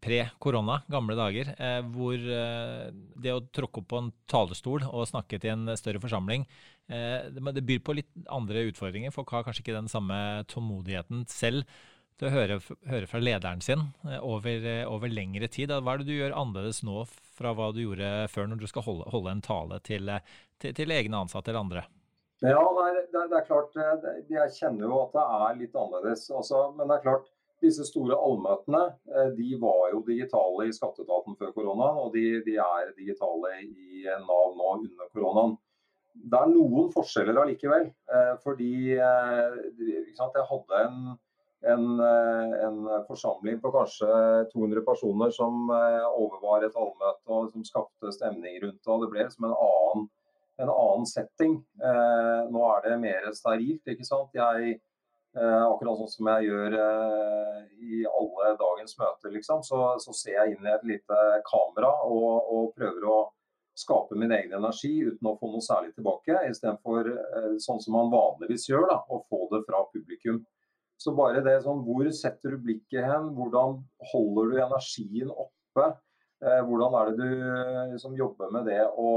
pre-korona, 0.05 0.83
gamle 0.93 1.17
dager, 1.17 1.55
eh, 1.57 1.81
hvor 1.95 2.17
eh, 2.17 2.91
det 2.93 3.33
å 3.33 3.45
tråkke 3.55 3.81
opp 3.81 3.89
på 3.89 4.03
en 4.03 4.11
talerstol 4.29 4.85
og 4.91 5.09
snakke 5.09 5.41
til 5.41 5.55
en 5.55 5.73
større 5.81 6.03
forsamling, 6.03 6.45
eh, 6.93 7.31
det 7.33 7.65
byr 7.65 7.81
på 7.85 7.97
litt 7.97 8.11
andre 8.29 8.67
utfordringer. 8.69 9.15
Folk 9.15 9.33
har 9.33 9.47
kanskje 9.47 9.65
ikke 9.65 9.79
den 9.79 9.89
samme 9.89 10.45
tålmodigheten 10.53 11.25
selv 11.33 11.65
til 12.21 12.29
å 12.29 12.35
høre, 12.35 12.61
høre 12.91 13.09
fra 13.09 13.23
lederen 13.23 13.65
sin 13.65 13.89
over, 14.21 14.69
over, 14.85 15.09
lengre 15.09 15.49
tid. 15.49 15.73
Hva 15.73 15.97
er 15.97 16.03
det 16.03 16.11
du 16.11 16.19
gjør 16.19 16.37
annerledes 16.37 16.83
nå 16.85 17.07
fra 17.09 17.55
hva 17.57 17.73
du 17.73 17.81
gjorde 17.81 18.29
før, 18.31 18.51
når 18.53 18.61
du 18.61 18.69
skal 18.69 18.85
holde, 18.85 19.09
holde 19.11 19.33
en 19.33 19.43
tale 19.43 19.81
til, 19.89 20.13
til, 20.61 20.77
til, 20.77 20.93
egne 20.93 21.25
ansatte 21.25 21.51
eller 21.51 21.65
andre? 21.65 21.87
Ja, 22.45 22.61
det 22.61 22.85
er, 22.91 23.01
det 23.09 23.39
er, 23.39 23.47
klart. 23.49 23.73
Jeg 24.29 24.55
kjenner 24.59 24.85
jo 24.91 25.01
at 25.07 25.17
det 25.17 25.25
er 25.41 25.61
litt 25.63 25.79
annerledes. 25.79 26.29
Altså, 26.35 26.67
men 26.77 26.91
det 26.91 26.99
er 26.99 27.07
klart, 27.09 27.33
disse 27.63 27.87
store 27.89 28.19
allmøtene 28.19 28.83
de 29.37 29.57
var 29.63 29.93
jo 29.93 30.03
digitale 30.07 30.69
i 30.69 30.75
skatteetaten 30.75 31.37
før 31.39 31.53
koronaen, 31.57 32.01
og 32.03 32.13
de, 32.17 32.41
de 32.47 32.57
er 32.61 32.93
digitale 32.97 33.55
i 33.63 34.05
Nav 34.27 34.57
nå 34.59 34.71
under 34.77 35.11
koronaen. 35.15 35.57
Det 36.13 36.39
er 36.39 36.51
noen 36.53 36.91
forskjeller 36.93 37.39
allikevel. 37.41 37.87
Fordi 38.43 38.73
jeg 38.93 40.19
hadde 40.19 40.81
en 40.83 41.15
en, 41.63 42.01
eh, 42.01 42.65
en, 42.67 42.89
forsamling 43.07 43.61
på 43.61 43.71
kanskje 43.75 44.09
200 44.53 44.83
personer 44.87 45.31
som 45.31 45.71
eh, 45.71 46.07
overvar 46.11 46.65
et 46.67 46.79
allmøte 46.79 47.31
og 47.31 47.51
som 47.53 47.67
skapte 47.67 48.13
stemning 48.15 48.59
rundt 48.65 48.81
det. 48.83 48.97
Det 49.05 49.11
ble 49.13 49.27
som 49.31 49.47
en 49.49 49.55
annen, 49.55 50.09
en 50.63 50.73
annen 50.73 51.07
setting. 51.09 51.61
Eh, 51.83 52.41
nå 52.51 52.65
er 52.71 52.89
det 52.89 52.97
mer 53.05 53.31
sterilt. 53.39 53.95
ikke 53.95 54.09
sant? 54.09 54.35
Jeg, 54.35 54.75
eh, 54.75 54.81
akkurat 55.41 55.97
sånn 55.97 56.11
som 56.13 56.29
jeg 56.29 56.49
gjør 56.51 56.75
eh, 56.77 57.61
i 57.81 58.03
alle 58.05 58.51
dagens 58.61 58.99
møter, 59.01 59.33
liksom, 59.33 59.63
så, 59.65 59.79
så, 60.03 60.13
ser 60.17 60.37
jeg 60.37 60.57
inn 60.57 60.67
i 60.67 60.75
et 60.75 60.85
lite 60.91 61.21
kamera 61.49 61.93
og, 62.05 62.51
og 62.53 62.75
prøver 62.77 63.07
å 63.09 63.21
skape 63.79 64.19
min 64.21 64.33
egen 64.37 64.53
energi 64.59 64.93
uten 65.07 65.31
å 65.31 65.37
få 65.41 65.49
noe 65.49 65.65
særlig 65.65 65.95
tilbake, 65.97 66.37
istedenfor 66.51 67.09
eh, 67.15 67.55
sånn 67.65 67.81
som 67.81 67.97
man 67.97 68.13
vanligvis 68.13 68.69
gjør, 68.69 68.89
da, 68.91 68.99
å 69.09 69.23
få 69.31 69.47
det 69.55 69.63
fra 69.69 69.85
publikum. 69.95 70.43
Så 71.01 71.15
bare 71.17 71.41
det 71.43 71.63
sånn, 71.65 71.81
Hvor 71.83 72.07
setter 72.15 72.55
du 72.55 72.63
blikket 72.63 73.09
hen? 73.09 73.33
Hvordan 73.35 73.81
holder 74.13 74.53
du 74.53 74.59
energien 74.61 75.33
oppe? 75.33 75.89
Eh, 76.43 76.61
hvordan 76.67 76.95
er 76.99 77.09
det 77.09 77.17
du 77.25 77.43
liksom, 77.95 78.15
jobber 78.19 78.53
med 78.55 78.69
det 78.69 78.83
å, 78.85 79.11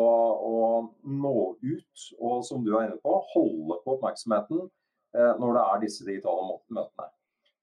å, 0.47 0.55
nå 1.03 1.35
ut, 1.59 2.07
og 2.21 2.41
som 2.47 2.63
du 2.65 2.71
er 2.75 2.87
inne 2.87 2.99
på, 3.03 3.19
holde 3.33 3.79
på 3.83 3.95
oppmerksomheten 3.97 4.63
eh, 4.63 4.71
når 5.39 5.55
det 5.55 5.63
er 5.63 5.81
disse 5.85 6.05
digitale 6.07 6.59
møtene. 6.75 7.09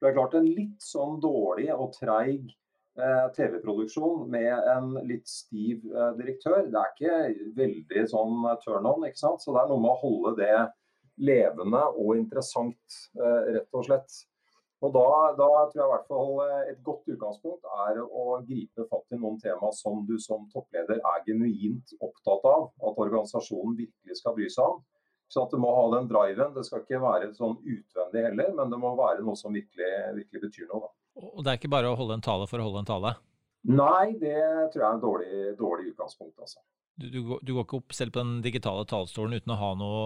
Det 0.03 0.09
er 0.09 0.17
klart 0.17 0.35
En 0.35 0.49
litt 0.49 0.83
sånn 0.83 1.21
dårlig 1.23 1.69
og 1.75 1.93
treig 1.95 2.51
eh, 2.99 3.27
TV-produksjon 3.37 4.27
med 4.31 4.69
en 4.75 4.97
litt 5.07 5.29
stiv 5.31 5.85
eh, 5.93 6.11
direktør, 6.19 6.65
det 6.73 6.81
er 6.81 6.93
ikke 6.97 7.53
veldig 7.61 8.07
sånn 8.11 8.43
turn 8.65 8.89
on. 8.91 9.07
ikke 9.07 9.23
sant? 9.23 9.45
Så 9.45 9.55
det 9.55 9.63
er 9.63 9.71
noe 9.71 9.83
med 9.85 9.93
å 9.95 10.01
holde 10.03 10.35
det 10.41 10.57
levende 11.23 11.85
og 11.93 12.17
interessant, 12.19 13.01
eh, 13.21 13.55
rett 13.59 13.79
og 13.79 13.87
slett. 13.87 14.21
Og 14.83 14.91
da, 14.97 15.09
da, 15.39 15.49
tror 15.71 15.79
jeg 15.79 15.87
i 15.87 15.93
hvert 15.93 16.09
fall 16.11 16.33
eh, 16.43 16.71
et 16.73 16.81
godt 16.83 17.13
utgangspunkt 17.15 17.69
er 17.87 18.01
å 18.03 18.41
gripe 18.49 18.87
fatt 18.91 19.15
i 19.15 19.21
noen 19.21 19.39
tema 19.43 19.71
som 19.77 20.03
du 20.09 20.17
som 20.19 20.49
toppleder 20.51 20.99
er 20.99 21.27
genuint 21.29 21.95
opptatt 22.01 22.49
av 22.51 22.73
at 22.73 22.99
organisasjonen 23.07 23.79
virkelig 23.79 24.19
skal 24.19 24.35
bry 24.39 24.51
seg 24.51 24.75
om. 24.75 24.83
Så 25.33 25.47
at 25.47 25.53
Du 25.55 25.61
må 25.61 25.71
ha 25.73 25.85
den 25.95 26.09
driven. 26.11 26.53
Det 26.53 26.65
skal 26.67 26.83
ikke 26.83 27.01
være 27.01 27.31
sånn 27.37 27.55
utvendig 27.57 28.25
heller, 28.27 28.51
men 28.59 28.73
det 28.73 28.81
må 28.81 28.93
være 28.99 29.25
noe 29.25 29.39
som 29.39 29.55
virkelig, 29.57 29.93
virkelig 30.19 30.43
betyr 30.49 30.67
noe. 30.69 30.85
Da. 30.85 31.29
Og 31.33 31.41
Det 31.45 31.53
er 31.53 31.61
ikke 31.61 31.73
bare 31.73 31.93
å 31.93 31.97
holde 31.97 32.19
en 32.19 32.25
tale 32.25 32.49
for 32.51 32.61
å 32.61 32.67
holde 32.69 32.83
en 32.85 32.91
tale? 32.91 33.15
Nei, 33.73 34.19
det 34.21 34.37
tror 34.75 34.83
jeg 34.83 34.89
er 34.89 34.97
en 34.97 35.03
dårlig, 35.03 35.41
dårlig 35.57 35.93
utgangspunkt. 35.93 36.37
altså. 36.41 36.61
Du, 37.01 37.09
du, 37.09 37.21
du, 37.41 37.55
går 37.55 37.65
ikke 37.65 37.81
opp 37.81 37.97
selv 37.97 38.13
på 38.13 38.21
den 38.21 38.41
digitale 38.45 38.85
talerstolen 38.89 39.39
uten 39.39 39.55
å 39.55 39.61
ha 39.61 39.73
noe 39.79 40.03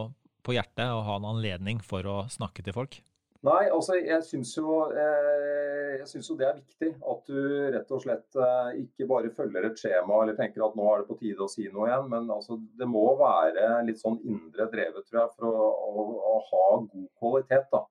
på 0.46 0.54
hjertet 0.54 0.92
og 0.94 1.02
ha 1.08 1.16
en 1.18 1.30
anledning 1.32 1.80
for 1.82 2.06
å 2.06 2.16
snakke 2.30 2.62
til 2.62 2.76
folk? 2.76 3.00
Nei, 3.44 3.66
altså 3.68 3.96
jeg 3.98 4.22
syns 4.24 4.52
jo, 4.56 4.78
eh, 4.96 6.00
jo, 6.00 6.36
det 6.38 6.46
er 6.46 6.56
viktig 6.56 6.88
at 7.12 7.26
du 7.28 7.40
rett 7.74 7.90
og 7.92 8.02
slett 8.02 8.38
eh, 8.40 8.78
ikke 8.84 9.08
bare 9.10 9.32
følger 9.34 9.68
et 9.68 9.80
skjema 9.80 10.22
eller 10.22 10.38
tenker 10.38 10.64
at 10.64 10.76
nå 10.78 10.86
er 10.88 11.02
det 11.02 11.08
på 11.10 11.18
tide 11.20 11.44
å 11.44 11.50
si 11.50 11.66
noe 11.72 11.90
igjen. 11.90 12.08
Men 12.12 12.30
altså, 12.32 12.58
det 12.78 12.88
må 12.90 13.04
være 13.20 13.82
litt 13.88 14.00
sånn 14.00 14.18
indre 14.24 14.68
drevet 14.72 15.08
tror 15.10 15.22
jeg, 15.22 15.34
for 15.36 15.50
å, 15.50 15.68
å, 15.68 16.06
å 16.32 16.38
ha 16.48 16.64
god 16.80 17.10
kvalitet. 17.20 17.68
da. 17.74 17.82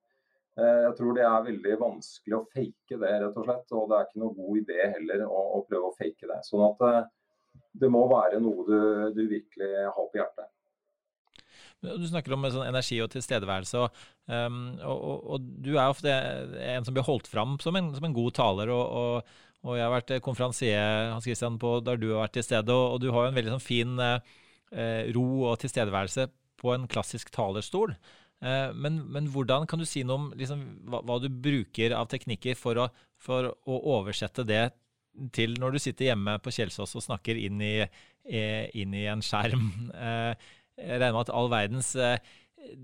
Eh, 0.57 0.81
jeg 0.87 0.97
tror 0.97 1.19
det 1.19 1.27
er 1.29 1.47
veldig 1.51 1.77
vanskelig 1.83 2.39
å 2.39 2.45
fake 2.55 2.99
det, 3.03 3.13
rett 3.25 3.39
og 3.43 3.47
slett. 3.49 3.77
Og 3.77 3.91
det 3.91 3.99
er 3.99 4.09
ikke 4.09 4.23
noe 4.25 4.39
god 4.39 4.63
idé 4.63 4.81
heller 4.97 5.27
å, 5.29 5.45
å 5.59 5.63
prøve 5.69 5.91
å 5.91 5.95
fake 5.99 6.31
det. 6.31 6.41
Sånn 6.49 6.65
at 6.71 7.13
det 7.75 7.91
må 7.91 8.05
være 8.11 8.41
noe 8.43 8.65
du, 8.67 8.79
du 9.15 9.25
virkelig 9.29 9.71
har 9.85 10.09
på 10.09 10.19
hjertet. 10.19 10.54
Du 11.83 12.05
snakker 12.07 12.33
om 12.33 12.45
sånn 12.49 12.67
energi 12.69 12.97
og 13.03 13.11
tilstedeværelse, 13.13 13.81
og, 13.83 14.05
um, 14.31 14.61
og, 14.79 14.95
og, 14.95 15.25
og, 15.35 15.49
du 15.65 15.75
er 15.75 15.89
ofte 15.89 16.13
en 16.13 16.87
som 16.87 16.95
blir 16.95 17.05
holdt 17.05 17.27
fram 17.29 17.59
som 17.61 17.75
en, 17.77 17.91
som 17.97 18.07
en 18.07 18.15
god 18.15 18.37
taler. 18.39 18.71
og, 18.73 19.35
jeg 19.65 19.81
har 19.81 19.93
vært 19.93 20.11
konferansier 20.21 21.11
Hans 21.11 21.25
Christian, 21.25 21.59
på, 21.61 21.79
der 21.81 21.97
du 21.97 22.11
har 22.11 22.27
vært 22.27 22.35
til 22.37 22.45
stede, 22.45 22.73
og, 22.73 22.99
du 23.01 23.09
har 23.11 23.25
jo 23.25 23.31
en 23.31 23.37
veldig 23.37 23.55
sånn 23.55 23.65
fin 23.65 23.95
eh, 24.01 25.07
ro 25.15 25.25
og 25.49 25.57
tilstedeværelse 25.63 26.27
på 26.61 26.73
en 26.73 26.85
klassisk 26.89 27.31
talerstol. 27.33 27.95
Eh, 28.45 28.71
men, 28.75 28.99
men, 29.11 29.29
hvordan 29.33 29.67
kan 29.69 29.81
du 29.81 29.87
si 29.89 30.03
noe 30.05 30.19
om 30.19 30.27
liksom, 30.37 30.63
hva, 30.89 31.01
hva, 31.07 31.19
du 31.23 31.29
bruker 31.29 31.95
av 31.97 32.09
teknikker 32.11 32.57
for 32.59 32.81
å, 32.83 32.89
for 33.21 33.51
å, 33.53 33.79
oversette 33.97 34.45
det 34.47 34.67
til 35.35 35.55
når 35.61 35.75
du 35.75 35.81
sitter 35.81 36.11
hjemme 36.11 36.35
på 36.43 36.51
Kjelsås 36.51 36.97
og 36.99 37.05
snakker 37.05 37.39
inn 37.39 37.61
i, 37.63 37.77
inn 38.27 38.95
i 38.95 39.07
en 39.11 39.25
skjerm? 39.25 39.71
Eh, 40.05 40.51
jeg 40.79 40.99
regner 40.99 41.13
med 41.15 41.23
at 41.25 41.33
all 41.35 41.49
verdens 41.51 41.95
eh, 41.99 42.17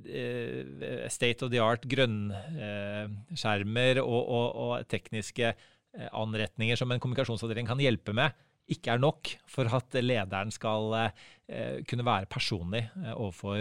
eh, 0.08 1.08
state 1.12 1.46
of 1.46 1.52
the 1.54 1.62
art 1.64 1.84
grønnskjermer 1.92 4.02
og, 4.04 4.22
og, 4.22 4.56
og, 4.56 4.88
tekniske 4.92 5.48
eh, 5.52 6.10
anretninger 6.12 6.76
som 6.80 6.92
en 6.92 7.02
kommunikasjonsavdeling 7.04 7.68
kan 7.70 7.84
hjelpe 7.84 8.14
med, 8.16 8.30
ikke 8.72 8.92
er 8.94 9.00
nok 9.04 9.22
for 9.50 9.66
at 9.76 9.90
lederen 10.00 10.52
skal 10.54 11.12
kunne 11.90 12.08
være 12.08 12.32
personlig 12.32 12.84
overfor 13.18 13.58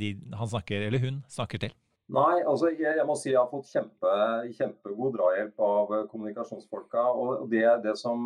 de 0.00 0.08
han 0.38 0.48
snakker, 0.48 0.86
eller 0.86 1.00
hun 1.02 1.16
snakker 1.28 1.58
til. 1.60 1.72
Nei, 2.14 2.36
altså 2.48 2.66
jeg, 2.70 2.96
jeg 2.96 3.04
må 3.04 3.14
si 3.18 3.30
jeg 3.34 3.42
har 3.42 3.50
fått 3.50 3.68
kjempe, 3.68 4.08
kjempegod 4.56 5.12
drahjelp 5.18 5.56
av 5.66 6.08
kommunikasjonsfolka. 6.08 7.02
og 7.12 7.50
det, 7.52 7.66
det 7.84 7.94
som 8.00 8.24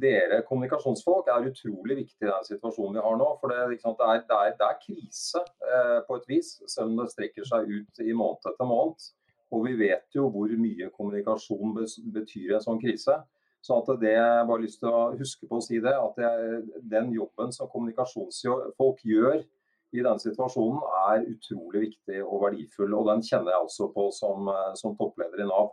dere 0.00 0.40
kommunikasjonsfolk 0.48 1.28
er 1.30 1.50
utrolig 1.50 1.96
viktig 2.00 2.26
i 2.26 2.30
den 2.30 2.46
situasjonen 2.48 2.98
vi 2.98 3.04
har 3.04 3.18
nå. 3.20 3.28
For 3.40 3.52
det, 3.52 3.60
det, 3.70 3.78
er, 3.84 4.24
det, 4.28 4.38
er, 4.38 4.56
det 4.58 4.66
er, 4.68 4.80
krise 4.82 5.42
eh, 5.68 6.00
på 6.08 6.18
et 6.18 6.26
vis, 6.30 6.56
selv 6.70 6.90
om 6.90 7.02
det 7.02 7.12
strekker 7.12 7.46
seg 7.48 7.70
ut 7.70 8.02
i 8.02 8.16
måned 8.16 8.50
etter 8.50 8.68
måned. 8.68 9.06
Og 9.54 9.68
vi 9.68 9.76
vet 9.78 10.16
jo 10.16 10.26
hvor 10.34 10.50
mye 10.58 10.90
kommunikasjon 10.96 11.76
betyr 12.14 12.48
i 12.50 12.56
en 12.58 12.64
sånn 12.64 12.82
krise. 12.82 13.20
Så 13.64 13.78
at 13.80 13.88
det 14.02 14.12
jeg 14.12 14.48
bare 14.48 14.60
lyst 14.60 14.82
til 14.82 14.90
å 14.92 15.14
huske 15.16 15.46
på 15.48 15.56
å 15.56 15.64
si 15.64 15.78
det, 15.80 15.94
at 15.96 16.18
det, 16.20 16.80
den 16.90 17.14
jobben 17.14 17.54
som 17.54 17.70
kommunikasjonsfolk 17.72 19.00
gjør 19.08 19.38
i 19.94 20.02
denne 20.02 20.20
situasjonen, 20.20 20.82
er 21.14 21.28
utrolig 21.30 21.86
viktig 21.86 22.18
og 22.24 22.42
verdifull. 22.48 22.98
Og 22.98 23.08
den 23.12 23.22
kjenner 23.24 23.54
jeg 23.54 23.68
også 23.68 23.88
på 23.94 24.10
som, 24.12 24.50
eh, 24.50 24.74
som 24.80 24.98
toppleder 24.98 25.44
i 25.44 25.48
Nav. 25.48 25.72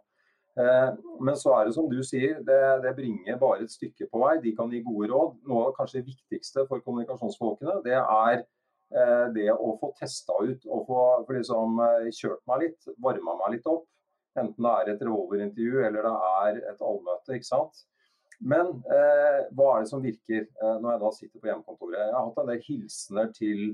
Eh, 0.60 0.90
men 1.24 1.38
så 1.40 1.54
er 1.56 1.68
det 1.68 1.76
som 1.78 1.88
du 1.90 2.02
sier, 2.04 2.42
det, 2.48 2.60
det, 2.84 2.96
bringer 2.98 3.38
bare 3.40 3.64
et 3.64 3.72
stykke 3.72 4.08
på 4.12 4.24
vei. 4.24 4.34
De 4.44 4.56
kan 4.58 4.72
gi 4.72 4.82
gode 4.84 5.12
råd. 5.12 5.38
Noe 5.48 5.66
av 5.66 5.72
det 5.72 5.78
kanskje 5.80 6.08
viktigste 6.08 6.66
for 6.70 6.84
kommunikasjonsfolkene, 6.86 7.78
det 7.86 7.96
er 8.00 8.42
eh, 8.42 9.28
det 9.38 9.48
å 9.54 9.76
få 9.80 9.94
testa 10.00 10.36
ut 10.42 10.68
og 10.68 10.90
få 10.90 11.06
liksom, 11.30 11.80
kjørt 12.18 12.44
meg 12.52 12.66
litt, 12.66 12.92
varma 13.00 13.38
meg 13.44 13.58
litt 13.58 13.72
opp. 13.72 13.88
Enten 14.40 14.64
det 14.64 14.74
er 14.74 14.94
et 14.94 15.02
revolverintervju 15.04 15.88
eller 15.88 16.08
det 16.08 16.18
er 16.34 16.60
et 16.74 16.84
allmøte. 16.88 17.36
ikke 17.36 17.52
sant? 17.52 17.86
Men 18.42 18.74
eh, 18.90 19.40
hva 19.56 19.76
er 19.76 19.84
det 19.84 19.92
som 19.92 20.04
virker 20.04 20.48
når 20.82 20.88
jeg 20.96 21.02
da 21.04 21.10
sitter 21.14 21.42
på 21.42 21.50
hjemmekontoret? 21.50 22.00
Jeg 22.00 22.16
har 22.16 22.28
hatt 22.28 22.40
en 22.42 22.50
del 22.50 22.64
hilsener 22.66 23.34
til 23.36 23.66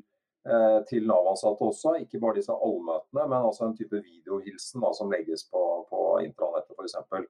til 0.87 1.07
Nav-ansatte 1.09 1.65
også. 1.65 1.97
Ikke 2.03 2.21
bare 2.23 2.37
disse 2.37 2.53
allmøtene, 2.55 3.25
men 3.27 3.47
også 3.49 3.65
en 3.67 3.75
type 3.75 3.99
videohilsen 3.99 4.83
da, 4.83 4.93
som 4.95 5.11
legges 5.11 5.43
på, 5.51 5.63
på 5.89 6.03
intranettet 6.23 6.77
f.eks. 6.77 7.27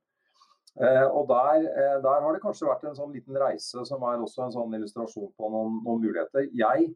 Eh, 0.81 1.07
og 1.17 1.25
der, 1.29 1.55
eh, 1.55 1.97
der, 2.05 2.21
har 2.21 2.33
det 2.33 2.41
kanskje 2.43 2.67
vært 2.69 2.83
en 2.85 2.97
sånn 2.97 3.13
liten 3.15 3.37
reise 3.41 3.81
som 3.89 4.03
er 4.05 4.21
også 4.21 4.43
en 4.45 4.53
sånn 4.53 4.75
illustrasjon 4.77 5.31
på 5.33 5.49
noen, 5.49 5.79
noen 5.85 6.03
muligheter. 6.03 6.45
Jeg, 6.53 6.91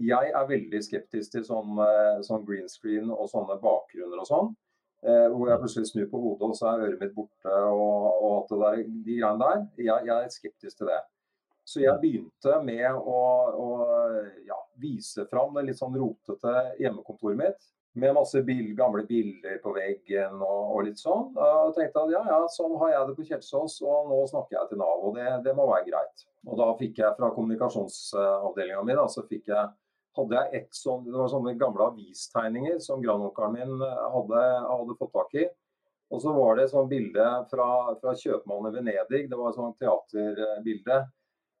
jeg, 0.00 0.30
er 0.32 0.46
veldig 0.48 0.80
skeptisk 0.86 1.34
til 1.34 1.44
sånn, 1.44 1.76
sånn, 2.24 2.46
green 2.48 2.70
screen 2.72 3.12
og 3.12 3.28
sånne 3.28 3.58
bakgrunner 3.60 4.24
og 4.24 4.30
sånn. 4.30 4.54
hvor 5.04 5.50
jeg 5.50 5.60
plutselig 5.60 5.88
snur 5.90 6.06
på 6.08 6.18
hodet 6.22 6.46
og 6.48 6.54
så 6.56 6.70
er 6.70 6.86
øret 6.86 7.02
mitt 7.02 7.10
borte 7.12 7.56
og, 7.68 8.06
og 8.24 8.30
alt 8.38 8.52
det 8.54 8.60
der, 8.62 8.78
de 9.04 9.16
greiene 9.18 9.42
der. 9.42 9.58
Jeg, 9.76 10.06
jeg 10.08 10.14
er 10.14 10.32
skeptisk 10.32 10.78
til 10.80 10.88
det. 10.88 11.00
Så 11.64 11.80
jeg 11.80 12.00
begynte 12.00 12.58
med 12.64 12.90
å, 12.92 13.20
å 13.56 13.68
ja, 14.44 14.58
vise 14.80 15.24
fram 15.30 15.54
det 15.56 15.70
litt 15.70 15.78
sånn 15.80 15.96
rotete 15.96 16.52
hjemmekontoret 16.80 17.40
mitt. 17.40 17.70
Med 17.94 18.10
masse 18.16 18.40
bil, 18.42 18.72
gamle 18.74 19.04
bilder 19.06 19.60
på 19.62 19.72
veggen 19.76 20.40
og, 20.42 20.62
og, 20.74 20.80
litt 20.88 20.98
sånn. 20.98 21.30
Og 21.38 21.70
tenkte 21.76 22.02
at 22.02 22.12
ja, 22.12 22.24
ja, 22.26 22.40
sånn 22.50 22.74
har 22.80 22.90
jeg 22.90 23.08
det 23.08 23.14
på 23.16 23.26
Kjelsås, 23.28 23.78
og 23.86 24.10
nå 24.10 24.18
snakker 24.32 24.58
jeg 24.58 24.72
til 24.72 24.82
Nav. 24.82 25.06
Og 25.08 25.16
det, 25.16 25.28
det 25.46 25.54
må 25.56 25.68
være 25.70 25.86
greit. 25.88 26.26
Og 26.44 26.58
da 26.60 26.68
fikk 26.80 27.00
jeg 27.00 27.16
fra 27.16 27.30
kommunikasjonsavdelinga 27.36 28.82
mi, 28.84 28.98
så 29.08 29.24
fikk 29.30 29.52
jeg 29.54 29.72
hadde 30.14 30.38
jeg 30.38 30.60
et 30.60 30.76
sånt, 30.76 31.08
det 31.08 31.18
var 31.18 31.30
sånne 31.30 31.56
gamle 31.58 31.88
avistegninger 31.90 32.78
som 32.82 33.02
grandonkelen 33.02 33.56
min 33.56 33.80
hadde, 33.82 34.42
hadde, 34.68 34.98
fått 35.00 35.14
tak 35.14 35.38
i. 35.40 35.48
Og 36.14 36.20
så 36.22 36.34
var 36.36 36.54
det 36.54 36.66
et 36.66 36.74
sånt 36.74 36.90
bilde 36.92 37.26
fra, 37.50 37.68
fra 37.98 38.12
kjøpmannen 38.20 38.70
i 38.70 38.76
Venedig. 38.76 39.24
Det 39.30 39.38
var 39.38 39.50
et 39.50 39.58
sånt 39.58 39.80
teaterbilde 39.80 41.00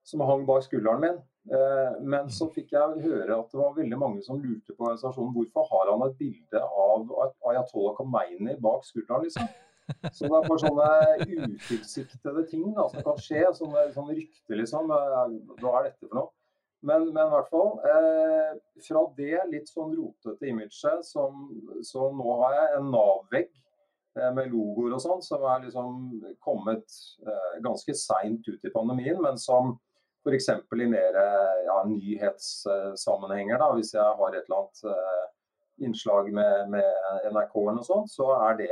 som 0.04 0.22
hang 0.28 0.44
bak 0.48 0.66
skulderen 0.66 1.02
min. 1.02 1.18
Eh, 1.52 1.98
men 2.04 2.30
så 2.32 2.48
fikk 2.52 2.72
jeg 2.76 3.02
høre 3.04 3.36
at 3.36 3.50
det 3.52 3.60
var 3.60 3.76
veldig 3.76 3.98
mange 4.00 4.22
som 4.24 4.40
lurte 4.40 4.72
på 4.72 4.86
organisasjonen 4.86 5.34
hvorfor 5.34 5.66
har 5.72 5.90
han 5.92 6.06
et 6.06 6.16
bilde 6.20 6.62
av 6.62 7.12
Ayatollah 7.50 7.96
Khomeini 7.98 8.56
bak 8.64 8.86
skulderen. 8.88 9.26
liksom. 9.26 9.48
Så 10.16 10.24
det 10.24 10.36
er 10.38 10.46
bare 10.48 10.62
sånne 10.62 10.86
utilsiktede 11.28 12.46
ting 12.48 12.70
da, 12.72 12.86
som 12.88 13.04
kan 13.04 13.18
skje. 13.20 13.42
Sånne, 13.58 13.82
sånne 13.92 14.16
rykter, 14.16 14.56
liksom. 14.56 14.88
Hva 14.88 15.74
er 15.74 15.90
dette 15.90 16.06
for 16.06 16.16
noe? 16.22 16.32
Men, 16.84 17.06
men 17.12 17.26
i 17.26 17.32
hvert 17.32 17.50
fall. 17.52 17.74
Eh, 17.88 18.54
fra 18.84 19.04
det 19.18 19.44
litt 19.52 19.70
sånn 19.72 19.94
rotete 19.96 20.50
imaget, 20.50 21.04
som, 21.08 21.46
så 21.84 22.10
nå 22.16 22.38
har 22.42 22.56
jeg 22.58 22.78
en 22.78 22.90
Nav-vegg 22.92 23.50
eh, 24.18 24.30
med 24.36 24.52
logoer 24.52 24.96
og 24.96 25.04
sånn, 25.04 25.22
som 25.24 25.44
er 25.48 25.64
liksom 25.64 25.96
kommet 26.44 26.84
eh, 27.24 27.56
ganske 27.64 27.96
seint 27.96 28.48
ut 28.48 28.68
i 28.68 28.72
pandemien, 28.74 29.20
men 29.24 29.40
som 29.40 29.76
f.eks. 30.24 30.48
i 30.48 30.88
mer 30.88 31.18
ja, 31.66 31.78
nyhetssammenhenger, 31.88 33.60
da, 33.60 33.70
hvis 33.76 33.94
jeg 33.94 34.18
har 34.20 34.34
et 34.34 34.46
eller 34.48 34.62
annet 34.62 34.84
eh, 34.90 35.24
innslag 35.84 36.30
med, 36.32 36.70
med 36.72 37.30
NRK 37.32 37.56
eller 37.60 37.80
noe 37.80 37.86
sånt, 37.86 38.12
så 38.12 38.30
er 38.36 38.60
det 38.60 38.70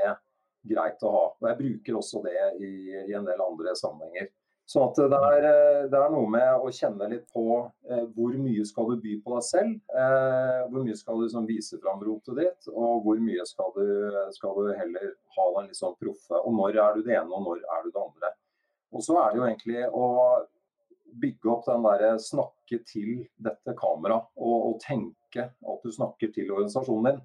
greit 0.69 1.03
å 1.03 1.11
ha. 1.13 1.25
Og 1.41 1.51
Jeg 1.51 1.61
bruker 1.61 1.99
også 1.99 2.23
det 2.25 2.39
i, 2.63 2.73
i 3.09 3.19
en 3.19 3.27
del 3.27 3.43
andre 3.43 3.75
sammenhenger. 3.79 4.31
Så 4.73 4.85
at 4.87 4.97
det 4.97 5.19
er, 5.19 5.45
eh, 5.45 5.87
det 5.91 5.99
er, 5.99 6.13
noe 6.15 6.29
med 6.31 6.63
å 6.63 6.71
kjenne 6.73 7.09
litt 7.11 7.27
på 7.35 7.47
eh, 7.91 8.05
hvor 8.15 8.37
mye 8.39 8.63
skal 8.65 8.93
du 8.93 9.03
by 9.03 9.17
på 9.25 9.35
deg 9.35 9.45
selv. 9.45 9.73
Eh, 9.91 10.61
hvor 10.71 10.87
mye 10.87 10.97
skal 10.97 11.19
du 11.19 11.27
liksom, 11.27 11.49
vise 11.51 11.81
fram 11.83 12.01
rotet 12.07 12.39
ditt, 12.39 12.71
og 12.71 13.03
hvor 13.05 13.19
mye 13.21 13.45
skal 13.49 13.75
du, 13.77 13.85
skal 14.37 14.57
du 14.57 14.71
heller 14.79 15.11
ha 15.37 15.49
den 15.59 15.69
litt 15.69 15.81
sånn 15.81 15.99
proffe. 15.99 16.39
Og 16.39 16.57
når 16.57 16.79
er 16.79 16.97
du 16.97 17.03
det 17.09 17.19
ene, 17.19 17.29
og 17.35 17.45
når 17.51 17.67
er 17.67 17.85
du 17.85 17.91
det 17.91 18.05
andre. 18.05 18.33
Og 18.93 19.05
så 19.05 19.19
er 19.19 19.33
det 19.33 19.41
jo 19.41 19.47
egentlig 19.49 19.85
å 19.89 20.07
bygge 21.21 21.51
opp 21.53 21.67
den 21.69 21.85
derre 21.85 22.15
snakke 22.23 22.81
til 22.89 23.27
dette 23.37 23.75
kameraet, 23.79 24.31
og, 24.37 24.57
og, 24.71 24.79
tenke 24.83 25.49
at 25.51 25.85
du 25.85 25.93
snakker 25.93 26.33
til 26.35 26.51
organisasjonen 26.53 27.11
din. 27.11 27.23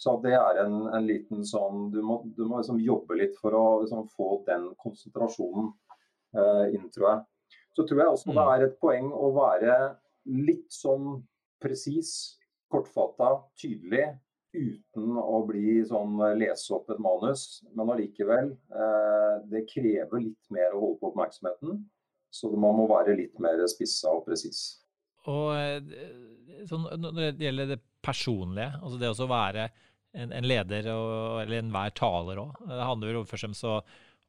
Så 0.00 0.14
det 0.24 0.32
er 0.32 0.62
en, 0.62 0.86
en 0.96 1.04
liten 1.04 1.42
sånn 1.44 1.90
Du 1.92 1.98
må, 2.00 2.22
du 2.32 2.46
må 2.48 2.62
liksom 2.62 2.78
jobbe 2.80 3.18
litt 3.20 3.34
for 3.36 3.52
å 3.52 3.64
liksom, 3.82 4.06
få 4.14 4.38
den 4.46 4.70
konsentrasjonen 4.80 5.74
Eh, 6.30 6.74
inn, 6.74 6.86
tror 6.94 7.08
jeg. 7.08 7.22
Så 7.74 7.84
tror 7.86 8.02
jeg 8.02 8.14
også 8.14 8.30
det 8.30 8.38
mm. 8.38 8.50
er 8.54 8.64
et 8.66 8.80
poeng 8.82 9.08
å 9.10 9.30
være 9.34 9.76
litt 10.30 10.68
sånn 10.70 11.22
presis, 11.62 12.12
kortfatta, 12.70 13.40
tydelig. 13.58 14.12
Uten 14.50 15.14
å 15.22 15.40
bli 15.46 15.80
sånn 15.86 16.18
eh, 16.26 16.36
lese 16.38 16.74
opp 16.76 16.90
et 16.94 17.02
manus. 17.02 17.64
Men 17.74 17.90
allikevel, 17.94 18.52
eh, 18.54 19.34
det 19.50 19.66
krever 19.70 20.22
litt 20.22 20.54
mer 20.54 20.74
å 20.74 20.84
holde 20.84 21.00
på 21.00 21.10
oppmerksomheten. 21.10 21.82
Så 22.30 22.50
man 22.54 22.76
må 22.78 22.86
være 22.90 23.16
litt 23.18 23.38
mer 23.42 23.60
spissa 23.70 24.12
og 24.14 24.24
presis. 24.28 24.62
Og 25.30 25.50
sånn, 26.70 26.86
Når 27.02 27.16
det 27.18 27.46
gjelder 27.46 27.72
det 27.74 27.80
personlige, 28.00 28.70
altså 28.80 29.00
det 29.00 29.10
å 29.10 29.30
være 29.30 29.66
en, 30.16 30.32
en 30.32 30.46
leder 30.46 30.88
og, 30.94 31.42
eller 31.42 31.60
enhver 31.60 31.92
taler 31.98 32.40
òg, 32.42 32.62
det 32.70 32.86
handler 32.86 33.18
jo 33.18 33.24
først 33.28 33.44
og 33.44 33.48
fremst 33.48 33.66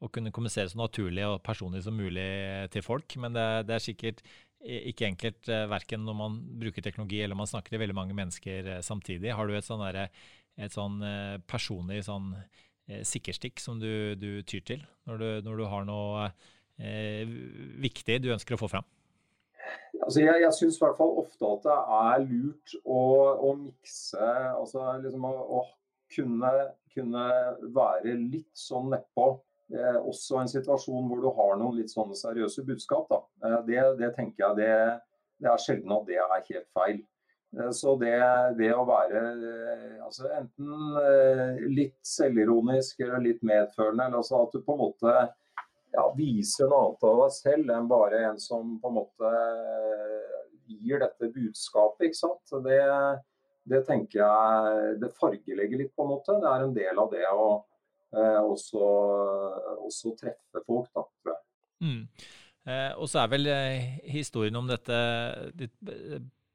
å 0.02 0.10
kunne 0.12 0.34
kommunisere 0.34 0.72
så 0.72 0.80
naturlig 0.80 1.28
og 1.30 1.44
personlig 1.46 1.84
som 1.86 1.98
mulig 1.98 2.26
til 2.74 2.84
folk. 2.86 3.16
Men 3.22 3.38
det, 3.38 3.46
det 3.70 3.78
er 3.78 3.86
sikkert 3.86 4.24
ikke 4.62 5.08
enkelt 5.08 5.50
eh, 5.50 5.68
verken 5.70 6.04
når 6.06 6.18
man 6.18 6.38
bruker 6.62 6.86
teknologi 6.86 7.22
eller 7.24 7.38
man 7.38 7.50
snakker 7.50 7.74
til 7.74 7.82
veldig 7.82 7.98
mange 7.98 8.18
mennesker 8.18 8.76
eh, 8.76 8.82
samtidig. 8.86 9.34
Har 9.38 9.50
du 9.50 9.56
et 9.58 9.66
sånn, 9.66 9.82
et 9.88 10.76
sånn 10.76 11.00
eh, 11.06 11.38
personlig 11.50 12.04
sånn, 12.10 12.36
sikkerstikk 13.08 13.62
som 13.62 13.78
du, 13.80 14.18
du, 14.20 14.42
tyr 14.44 14.64
til 14.68 14.82
når 15.08 15.22
du, 15.22 15.28
når 15.46 15.60
du 15.62 15.66
har 15.70 15.86
noe 15.88 16.26
eh, 16.26 16.50
viktig 16.80 18.22
du 18.24 18.32
ønsker 18.34 18.56
å 18.56 18.62
få 18.62 18.70
fram? 18.72 18.88
Altså 20.02 20.24
jeg 20.24 20.42
jeg 20.42 20.56
syns 20.58 20.80
i 20.80 20.84
hvert 20.84 20.98
fall 20.98 21.14
ofte 21.22 21.48
at 21.48 21.66
det 21.68 21.78
er 21.98 22.24
lurt 22.26 22.74
å, 22.82 23.02
å 23.50 23.52
mikse 23.60 24.32
altså 24.56 24.88
liksom 25.04 25.28
å, 25.28 25.32
å 25.60 25.62
kunne, 26.16 26.52
kunne, 26.94 27.28
være 27.76 28.16
litt 28.18 28.50
sånn 28.58 28.90
nedpå 28.92 29.28
eh, 29.76 30.00
også 30.00 30.42
en 30.42 30.52
situasjon 30.52 31.08
hvor 31.10 31.22
du 31.24 31.30
har 31.38 31.56
noen 31.60 31.80
litt 31.80 31.94
sånne 31.94 32.18
seriøse 32.18 32.66
budskap. 32.68 33.14
Eh, 33.44 33.60
det, 33.70 33.80
det, 34.02 34.12
tenker 34.18 34.48
jeg 34.48 34.60
det, 34.60 34.74
det, 35.40 35.52
er 35.54 35.64
sjelden 35.64 35.96
at 35.96 36.08
det 36.10 36.20
er 36.20 36.36
helt 36.50 36.70
feil. 36.76 37.02
Eh, 37.58 37.72
så 37.78 37.96
det, 38.02 38.16
det, 38.60 38.72
å 38.76 38.88
være 38.88 39.24
eh, 39.36 39.98
altså 40.04 40.32
enten 40.36 40.98
eh, 41.04 41.62
litt 41.72 42.00
selvironisk 42.08 43.06
eller 43.06 43.28
litt 43.30 43.46
medfølende, 43.48 44.10
eller 44.10 44.24
altså 44.24 44.44
at 44.46 44.56
du 44.56 44.64
på 44.66 44.76
en 44.76 44.84
måte 44.88 45.16
ja, 45.92 46.06
viser 46.16 46.70
noe 46.72 46.86
annet 46.86 47.10
av 47.10 47.24
deg 47.24 47.34
selv 47.36 47.74
enn 47.76 47.90
bare 47.92 48.22
en 48.30 48.40
som 48.40 48.78
på 48.82 48.92
en 48.92 48.98
måte 49.00 49.32
eh, 49.32 50.46
gir 50.72 51.02
dette 51.04 51.32
budskapet. 51.34 52.08
ikke 52.08 52.22
sant? 52.22 52.56
Det, 52.66 52.80
det 53.72 53.84
tenker 53.90 54.24
jeg 54.24 54.96
det 55.04 55.12
fargelegger 55.18 55.84
litt, 55.84 55.94
på 55.96 56.08
en 56.08 56.14
måte. 56.16 56.40
Det 56.40 56.54
er 56.54 56.66
en 56.68 56.78
del 56.78 57.04
av 57.04 57.12
det 57.12 57.28
å 57.32 57.52
Eh, 58.12 58.42
også, 58.44 58.82
også 59.88 60.12
treffe 60.20 60.62
folk, 60.68 60.90
da. 60.94 61.36
Mm. 61.82 62.04
Eh, 62.68 62.92
og 63.00 63.08
så 63.10 63.22
er 63.22 63.32
vel 63.32 63.48
eh, 63.50 63.86
historien 64.12 64.58
om 64.60 64.68
dette 64.68 64.98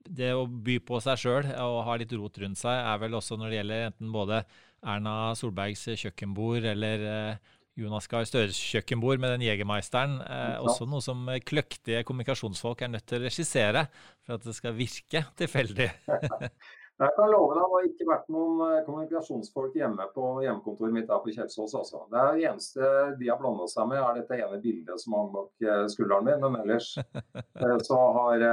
det 0.07 0.29
å 0.37 0.45
by 0.47 0.77
på 0.87 1.01
seg 1.03 1.19
sjøl 1.19 1.49
og 1.65 1.81
ha 1.89 1.97
litt 1.99 2.13
rot 2.15 2.37
rundt 2.43 2.61
seg, 2.61 2.77
er 2.77 3.01
vel 3.03 3.17
også 3.19 3.39
når 3.41 3.51
det 3.51 3.59
gjelder 3.59 3.87
enten 3.89 4.13
både 4.15 4.43
Erna 4.87 5.17
Solbergs 5.35 5.83
kjøkkenbord 5.97 6.69
eller 6.75 7.07
eh, 7.11 7.55
Jonas 7.77 8.09
Gahr 8.09 8.25
Støres 8.29 8.57
kjøkkenbord 8.57 9.21
med 9.21 9.35
den 9.37 9.47
Jegermeisteren. 9.47 10.19
Eh, 10.25 10.57
også 10.65 10.89
noe 10.89 11.05
som 11.05 11.29
kløktige 11.45 12.03
kommunikasjonsfolk 12.09 12.87
er 12.87 12.95
nødt 12.95 13.07
til 13.09 13.21
å 13.21 13.27
regissere 13.27 13.87
for 14.25 14.39
at 14.39 14.49
det 14.49 14.57
skal 14.57 14.77
virke 14.79 15.27
tilfeldig. 15.37 15.91
Jeg 16.97 17.13
kan 17.13 17.29
love 17.29 17.53
deg, 17.53 17.61
det 17.61 17.73
har 17.73 17.87
ikke 17.91 18.05
vært 18.09 18.29
noen 18.33 18.61
eh, 18.65 18.85
kommunikasjonsfolk 18.87 19.75
hjemme 19.77 20.07
på 20.15 20.29
hjemmekontoret 20.47 20.95
mitt 20.95 21.11
her 21.13 21.21
på 21.21 21.35
Kjelsås. 21.35 21.75
Altså. 21.77 22.07
Det 22.13 22.47
eneste 22.49 22.93
de 23.21 23.29
har 23.29 23.37
blanda 23.43 23.67
seg 23.69 23.91
med, 23.91 24.01
er 24.01 24.23
dette 24.23 24.39
ene 24.41 24.61
bildet 24.63 25.03
som 25.03 25.17
hang 25.19 25.29
bak 25.35 25.67
eh, 25.67 25.83
skulderen 25.93 26.25
min. 26.25 26.41
Men 26.47 26.63
ellers 26.63 26.95
eh, 27.03 27.77
så 27.85 28.01
har, 28.17 28.47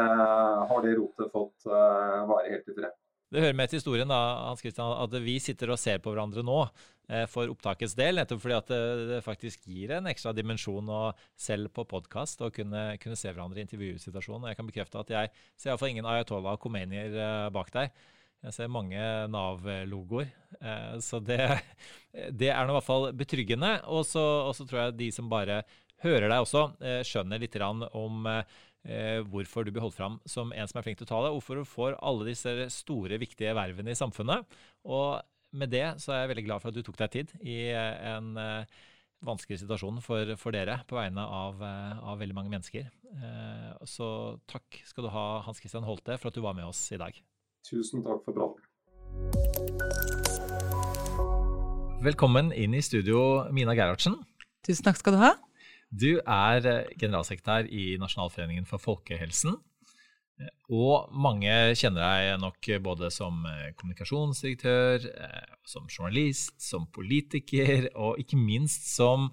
har 0.68 0.84
det 0.84 0.98
rotet 1.00 1.32
fått 1.32 1.70
være 1.72 2.50
helt 2.50 2.68
i 2.68 2.76
fred. 2.82 3.00
Det 3.34 3.42
hører 3.42 3.56
med 3.58 3.72
til 3.72 3.80
historien 3.80 4.10
da, 4.10 4.20
Hans 4.46 4.62
Christian, 4.62 4.94
at 4.94 5.16
vi 5.26 5.40
sitter 5.42 5.74
og 5.74 5.80
ser 5.82 5.98
på 6.04 6.14
hverandre 6.14 6.44
nå 6.46 6.60
for 7.28 7.50
opptakets 7.52 7.98
del, 8.00 8.16
nettopp 8.16 8.40
fordi 8.40 8.56
at 8.56 8.70
det, 8.72 8.78
det 9.10 9.18
faktisk 9.26 9.66
gir 9.68 9.92
en 9.98 10.06
ekstra 10.08 10.32
dimensjon 10.38 10.88
å 10.88 11.02
selv 11.36 11.74
på 11.76 11.84
podkast 11.90 12.40
å 12.46 12.48
kunne, 12.54 12.94
kunne, 13.04 13.18
se 13.20 13.28
hverandre 13.28 13.60
i 13.60 13.66
intervjusituasjonen. 13.66 14.46
Og 14.46 14.54
jeg 14.54 14.60
kan 14.60 14.70
bekrefte 14.70 15.02
at 15.02 15.12
jeg 15.12 15.32
ser 15.60 15.74
iallfall 15.74 15.92
ingen 15.92 16.08
Ayatollah 16.08 16.56
Khomeinier 16.62 17.18
bak 17.54 17.74
deg. 17.76 17.92
Jeg 18.44 18.56
ser 18.58 18.72
mange 18.72 19.00
Nav-logoer. 19.32 20.28
Eh, 20.60 20.98
så 21.04 21.22
det, 21.24 21.40
det 22.40 22.52
er 22.52 22.68
nå 22.68 22.74
i 22.74 22.78
hvert 22.78 22.88
fall 22.88 23.10
betryggende. 23.16 23.78
Og 23.88 24.04
så 24.08 24.68
tror 24.68 24.82
jeg 24.82 25.00
de 25.00 25.10
som 25.16 25.32
bare 25.32 25.62
hører 26.04 26.28
deg 26.28 26.44
også, 26.44 26.66
eh, 26.84 27.02
skjønner 27.08 27.40
litt 27.40 27.56
om 27.64 28.28
eh, 28.28 28.60
hvorfor 29.32 29.64
du 29.64 29.72
blir 29.72 29.84
holdt 29.86 29.96
fram 29.96 30.18
som 30.28 30.50
en 30.52 30.68
som 30.68 30.80
er 30.80 30.84
flink 30.84 30.98
til 31.00 31.08
å 31.08 31.12
ta 31.14 31.20
det, 31.24 31.34
hvorfor 31.36 31.60
du 31.60 31.68
får 31.68 31.96
alle 32.04 32.26
disse 32.28 32.52
store, 32.76 33.20
viktige 33.22 33.54
vervene 33.56 33.94
i 33.94 33.96
samfunnet. 33.96 34.44
Og 34.84 35.22
med 35.56 35.72
det 35.72 35.86
så 36.04 36.12
er 36.12 36.24
jeg 36.24 36.34
veldig 36.34 36.46
glad 36.50 36.64
for 36.64 36.72
at 36.72 36.76
du 36.76 36.84
tok 36.84 36.98
deg 37.00 37.14
tid 37.14 37.32
i 37.48 37.58
en 37.72 38.34
vanskelig 39.24 39.62
situasjon 39.62 40.02
for, 40.04 40.34
for 40.40 40.56
dere 40.56 40.82
på 40.90 40.98
vegne 40.98 41.24
av, 41.24 41.64
av, 41.64 42.20
veldig 42.20 42.36
mange 42.36 42.52
mennesker. 42.52 42.90
Så 43.88 44.08
takk 44.52 44.82
skal 44.88 45.08
du 45.08 45.14
ha, 45.14 45.26
Hans 45.48 45.64
Christian 45.64 45.88
Holte, 45.88 46.18
for 46.20 46.28
at 46.32 46.36
du 46.36 46.44
var 46.44 46.58
med 46.58 46.68
oss 46.68 46.84
i 46.92 47.00
dag. 47.00 47.16
Tusen 47.64 48.04
takk 48.04 48.20
for 48.26 48.36
praten. 48.36 48.60
Velkommen 52.04 52.52
inn 52.52 52.74
i 52.76 52.82
studio, 52.84 53.48
Mina 53.56 53.72
Gerhardsen. 53.78 54.18
Tusen 54.68 54.84
takk 54.84 55.00
skal 55.00 55.16
du 55.16 55.22
ha. 55.22 55.32
Du 55.94 56.18
er 56.20 56.66
eh, 56.66 56.90
generalsekretær 56.98 57.70
i 57.70 57.94
Nasjonalforeningen 58.02 58.66
for 58.70 58.82
folkehelsen. 58.82 59.60
Og 60.74 61.12
mange 61.14 61.52
kjenner 61.78 62.02
deg 62.02 62.40
nok 62.42 62.70
både 62.84 63.12
som 63.14 63.44
eh, 63.46 63.70
kommunikasjonsdirektør, 63.78 65.06
eh, 65.14 65.52
som 65.70 65.86
journalist, 65.86 66.56
som 66.62 66.88
politiker 66.92 67.92
og 67.94 68.18
ikke 68.20 68.40
minst 68.40 68.90
som 68.96 69.30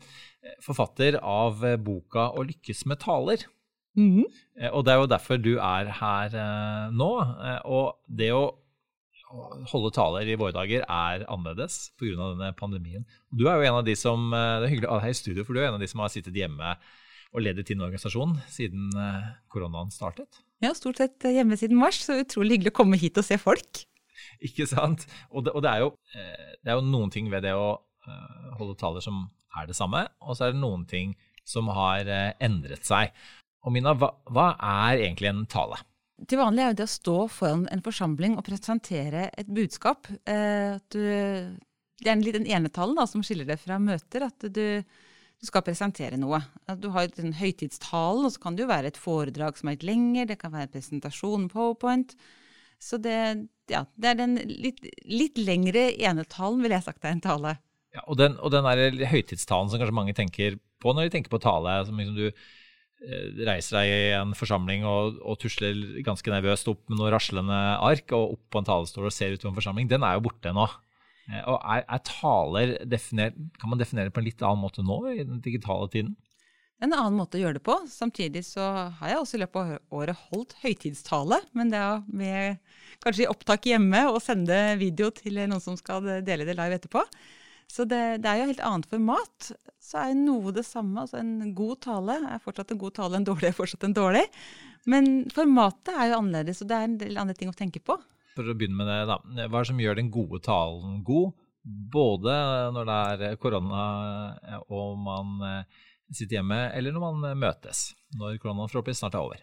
forfatter 0.64 1.18
av 1.20 1.64
boka 1.84 2.30
'Å 2.30 2.44
lykkes 2.48 2.86
med 2.86 3.00
taler'. 3.00 3.48
Mm 3.96 4.10
-hmm. 4.16 4.26
Og 4.72 4.84
det 4.84 4.92
er 4.92 4.98
jo 4.98 5.06
derfor 5.06 5.36
du 5.36 5.58
er 5.58 5.84
her 6.00 6.26
eh, 6.26 6.92
nå. 6.92 7.12
Eh, 7.20 7.60
og 7.64 7.96
det 8.08 8.32
å 8.32 8.54
holde 9.70 9.92
taler 9.94 10.28
i 10.28 10.38
våre 10.38 10.54
dager 10.54 10.82
er 10.84 11.26
annerledes 11.30 11.90
pga. 12.00 12.16
denne 12.18 12.50
pandemien. 12.58 13.04
Du 13.30 13.46
er 13.48 13.58
jo 13.58 13.68
en 13.68 13.78
av 13.80 13.84
de 13.86 13.94
som 13.98 14.30
det 14.32 14.66
er 14.66 14.72
hyggelig 14.72 14.90
å 14.90 14.96
ha 14.96 15.04
deg 15.04 15.14
i 15.14 15.20
studio, 15.20 15.44
for 15.46 15.54
du 15.54 15.62
er 15.62 15.68
en 15.68 15.78
av 15.78 15.82
de 15.82 15.90
som 15.90 16.02
har 16.02 16.12
sittet 16.12 16.36
hjemme 16.36 16.74
og 17.30 17.44
ledet 17.44 17.68
din 17.68 17.82
organisasjon 17.82 18.34
siden 18.50 18.90
koronaen 19.52 19.92
startet. 19.94 20.42
Ja, 20.60 20.74
stort 20.74 20.98
sett 20.98 21.22
hjemme 21.30 21.56
siden 21.56 21.78
mars, 21.78 22.00
så 22.02 22.18
utrolig 22.20 22.58
hyggelig 22.58 22.74
å 22.74 22.78
komme 22.80 22.98
hit 23.00 23.20
og 23.22 23.26
se 23.26 23.38
folk. 23.40 23.84
Ikke 24.44 24.66
sant? 24.68 25.06
Og 25.30 25.46
det, 25.46 25.54
og 25.54 25.62
det, 25.64 25.70
er, 25.70 25.84
jo, 25.84 25.92
det 26.12 26.72
er, 26.72 26.74
jo, 26.74 26.86
noen 26.90 27.12
ting 27.14 27.30
ved 27.32 27.46
det 27.46 27.54
å 27.56 27.78
holde 28.58 28.76
taler 28.80 29.04
som 29.04 29.28
er 29.58 29.70
det 29.70 29.78
samme, 29.78 30.04
og 30.20 30.36
så 30.36 30.48
er 30.48 30.54
det 30.54 30.62
noen 30.62 30.82
ting 30.90 31.14
som 31.46 31.70
har 31.72 32.08
endret 32.42 32.84
seg. 32.86 33.14
Og 33.66 33.74
Mina, 33.74 33.94
hva, 33.98 34.12
hva, 34.32 34.50
er 34.88 35.04
egentlig 35.04 35.30
en 35.30 35.46
tale? 35.50 35.80
Til 36.28 36.40
vanlig 36.40 36.64
er 36.66 36.76
det 36.76 36.84
å 36.84 36.90
stå 36.90 37.16
foran 37.32 37.64
en 37.72 37.82
forsamling 37.84 38.36
og 38.36 38.44
presentere 38.44 39.28
et 39.40 39.48
budskap. 39.48 40.10
Eh, 40.28 40.76
du 40.92 41.02
det 42.00 42.08
er 42.08 42.16
en 42.16 42.24
liten 42.24 42.48
enetall 42.48 42.94
da, 42.96 43.04
som 43.08 43.22
skiller 43.24 43.48
det 43.48 43.58
fra 43.60 43.76
møter. 43.82 44.24
At 44.24 44.46
du, 44.48 44.80
du 44.80 45.48
skal 45.48 45.64
presentere 45.66 46.18
noe. 46.20 46.40
At 46.70 46.80
du 46.80 46.88
har 46.94 47.10
den 47.12 47.34
høytidstalen, 47.36 48.24
og 48.26 48.34
så 48.34 48.42
kan 48.42 48.56
det 48.56 48.64
jo 48.64 48.70
være 48.70 48.92
et 48.92 49.00
foredrag 49.00 49.60
som 49.60 49.68
er 49.68 49.76
litt 49.76 49.88
lenger, 49.88 50.30
det 50.30 50.38
kan 50.40 50.54
være 50.54 50.70
en 50.70 50.74
presentasjon 50.76 51.48
PowerPoint. 51.52 52.16
Så 52.80 52.96
det, 53.04 53.18
ja, 53.68 53.84
det 54.00 54.12
er 54.12 54.22
den 54.22 54.38
litt, 54.48 54.80
litt 55.04 55.36
lengre 55.40 55.90
enetalen, 55.92 56.62
vil 56.64 56.72
jeg 56.72 56.86
sagt 56.86 57.04
er 57.04 57.12
en 57.12 57.24
tale. 57.24 57.58
Ja, 57.92 58.06
og 58.06 58.16
den, 58.20 58.38
og 58.40 58.54
den 58.54 58.64
høytidstalen 59.10 59.68
som 59.68 59.82
kanskje 59.82 59.96
mange 59.96 60.16
tenker 60.16 60.56
på 60.80 60.94
når 60.94 61.08
de 61.08 61.12
tenker 61.18 61.32
på 61.32 61.42
tale, 61.42 61.74
som 61.84 61.98
liksom 62.00 62.16
du 62.16 62.30
reiser 63.00 63.78
deg 63.78 63.90
i 63.90 64.12
en 64.18 64.34
forsamling 64.36 64.84
og, 64.88 65.18
og, 65.24 65.38
tusler 65.40 66.02
ganske 66.04 66.32
nervøst 66.32 66.68
opp 66.68 66.82
med 66.90 67.00
noen 67.00 67.12
raslende 67.14 67.58
ark 67.80 68.12
og 68.16 68.36
opp 68.36 68.42
på 68.52 68.60
en 68.60 68.68
talerstol 68.68 69.08
og 69.08 69.14
ser 69.14 69.34
ut 69.34 69.44
på 69.44 69.50
en 69.50 69.56
forsamling, 69.56 69.88
den 69.88 70.04
er 70.04 70.18
jo 70.18 70.26
borte 70.28 70.52
nå. 70.56 70.66
Eh, 71.30 71.40
og 71.46 71.56
er, 71.60 71.86
er 71.86 72.02
taler 72.06 72.74
definert, 72.88 73.38
Kan 73.60 73.72
man 73.72 73.80
definere 73.80 74.12
på 74.12 74.20
en 74.20 74.28
litt 74.28 74.44
annen 74.44 74.64
måte 74.64 74.84
nå 74.84 75.00
i 75.14 75.22
den 75.22 75.40
digitale 75.44 75.88
tiden? 75.92 76.16
En 76.80 76.94
annen 76.96 77.16
måte 77.18 77.36
å 77.36 77.42
gjøre 77.42 77.58
det 77.58 77.64
på. 77.64 77.74
Samtidig 77.92 78.40
så 78.48 78.64
har 78.96 79.10
jeg 79.10 79.20
også 79.20 79.36
i 79.36 79.40
løpet 79.42 79.60
av 79.60 79.98
året 80.00 80.22
holdt 80.30 80.54
høytidstale, 80.62 81.42
men 81.52 81.72
det 81.72 81.80
er 81.80 82.06
med 82.08 82.78
kanskje 83.04 83.28
opptak 83.28 83.68
hjemme 83.68 84.06
og 84.08 84.22
sende 84.24 84.56
video 84.80 85.10
til 85.12 85.42
noen 85.42 85.60
som 85.60 85.76
skal 85.76 86.08
dele 86.24 86.48
det 86.48 86.56
live 86.56 86.80
etterpå. 86.80 87.04
Så 87.70 87.86
det, 87.86 88.00
det, 88.24 88.30
er 88.30 88.40
jo 88.40 88.48
helt 88.50 88.62
annet 88.66 88.88
format. 88.90 89.50
Så 89.80 90.00
er 90.02 90.16
noe 90.18 90.52
det 90.54 90.66
samme. 90.66 91.04
altså 91.04 91.20
En 91.20 91.52
god 91.56 91.80
tale 91.86 92.16
er 92.32 92.42
fortsatt 92.42 92.74
en 92.74 92.80
god 92.80 92.96
tale, 92.98 93.20
en 93.20 93.28
dårlig 93.28 93.50
er 93.50 93.56
fortsatt 93.56 93.86
en 93.86 93.96
dårlig. 93.96 94.24
Men 94.90 95.28
formatet 95.34 95.92
er 95.94 96.10
jo 96.10 96.22
annerledes, 96.22 96.62
og 96.64 96.70
det 96.70 96.78
er 96.78 96.88
en 96.88 96.96
del 97.02 97.20
andre 97.20 97.36
ting 97.38 97.52
å 97.52 97.56
tenke 97.56 97.82
på. 97.84 97.98
For 98.34 98.48
å 98.48 98.56
begynne 98.56 98.78
med 98.80 98.90
det, 98.90 98.98
da. 99.10 99.20
Hva 99.46 99.60
er 99.60 99.62
det 99.62 99.70
som 99.70 99.82
gjør 99.82 100.00
den 100.00 100.10
gode 100.14 100.40
talen 100.46 101.00
god? 101.06 101.36
Både 101.94 102.34
når 102.74 102.88
det 102.88 103.28
er 103.28 103.38
korona 103.38 103.84
og 104.72 104.94
man 105.04 105.34
eh, 105.44 105.80
sitter 106.08 106.38
hjemme, 106.38 106.62
eller 106.74 106.94
når 106.96 107.04
man 107.04 107.38
møtes, 107.42 107.90
når 108.16 108.40
koronaen 108.40 108.70
forhåpentligvis 108.70 109.02
snart 109.04 109.18
er 109.18 109.26
over. 109.26 109.42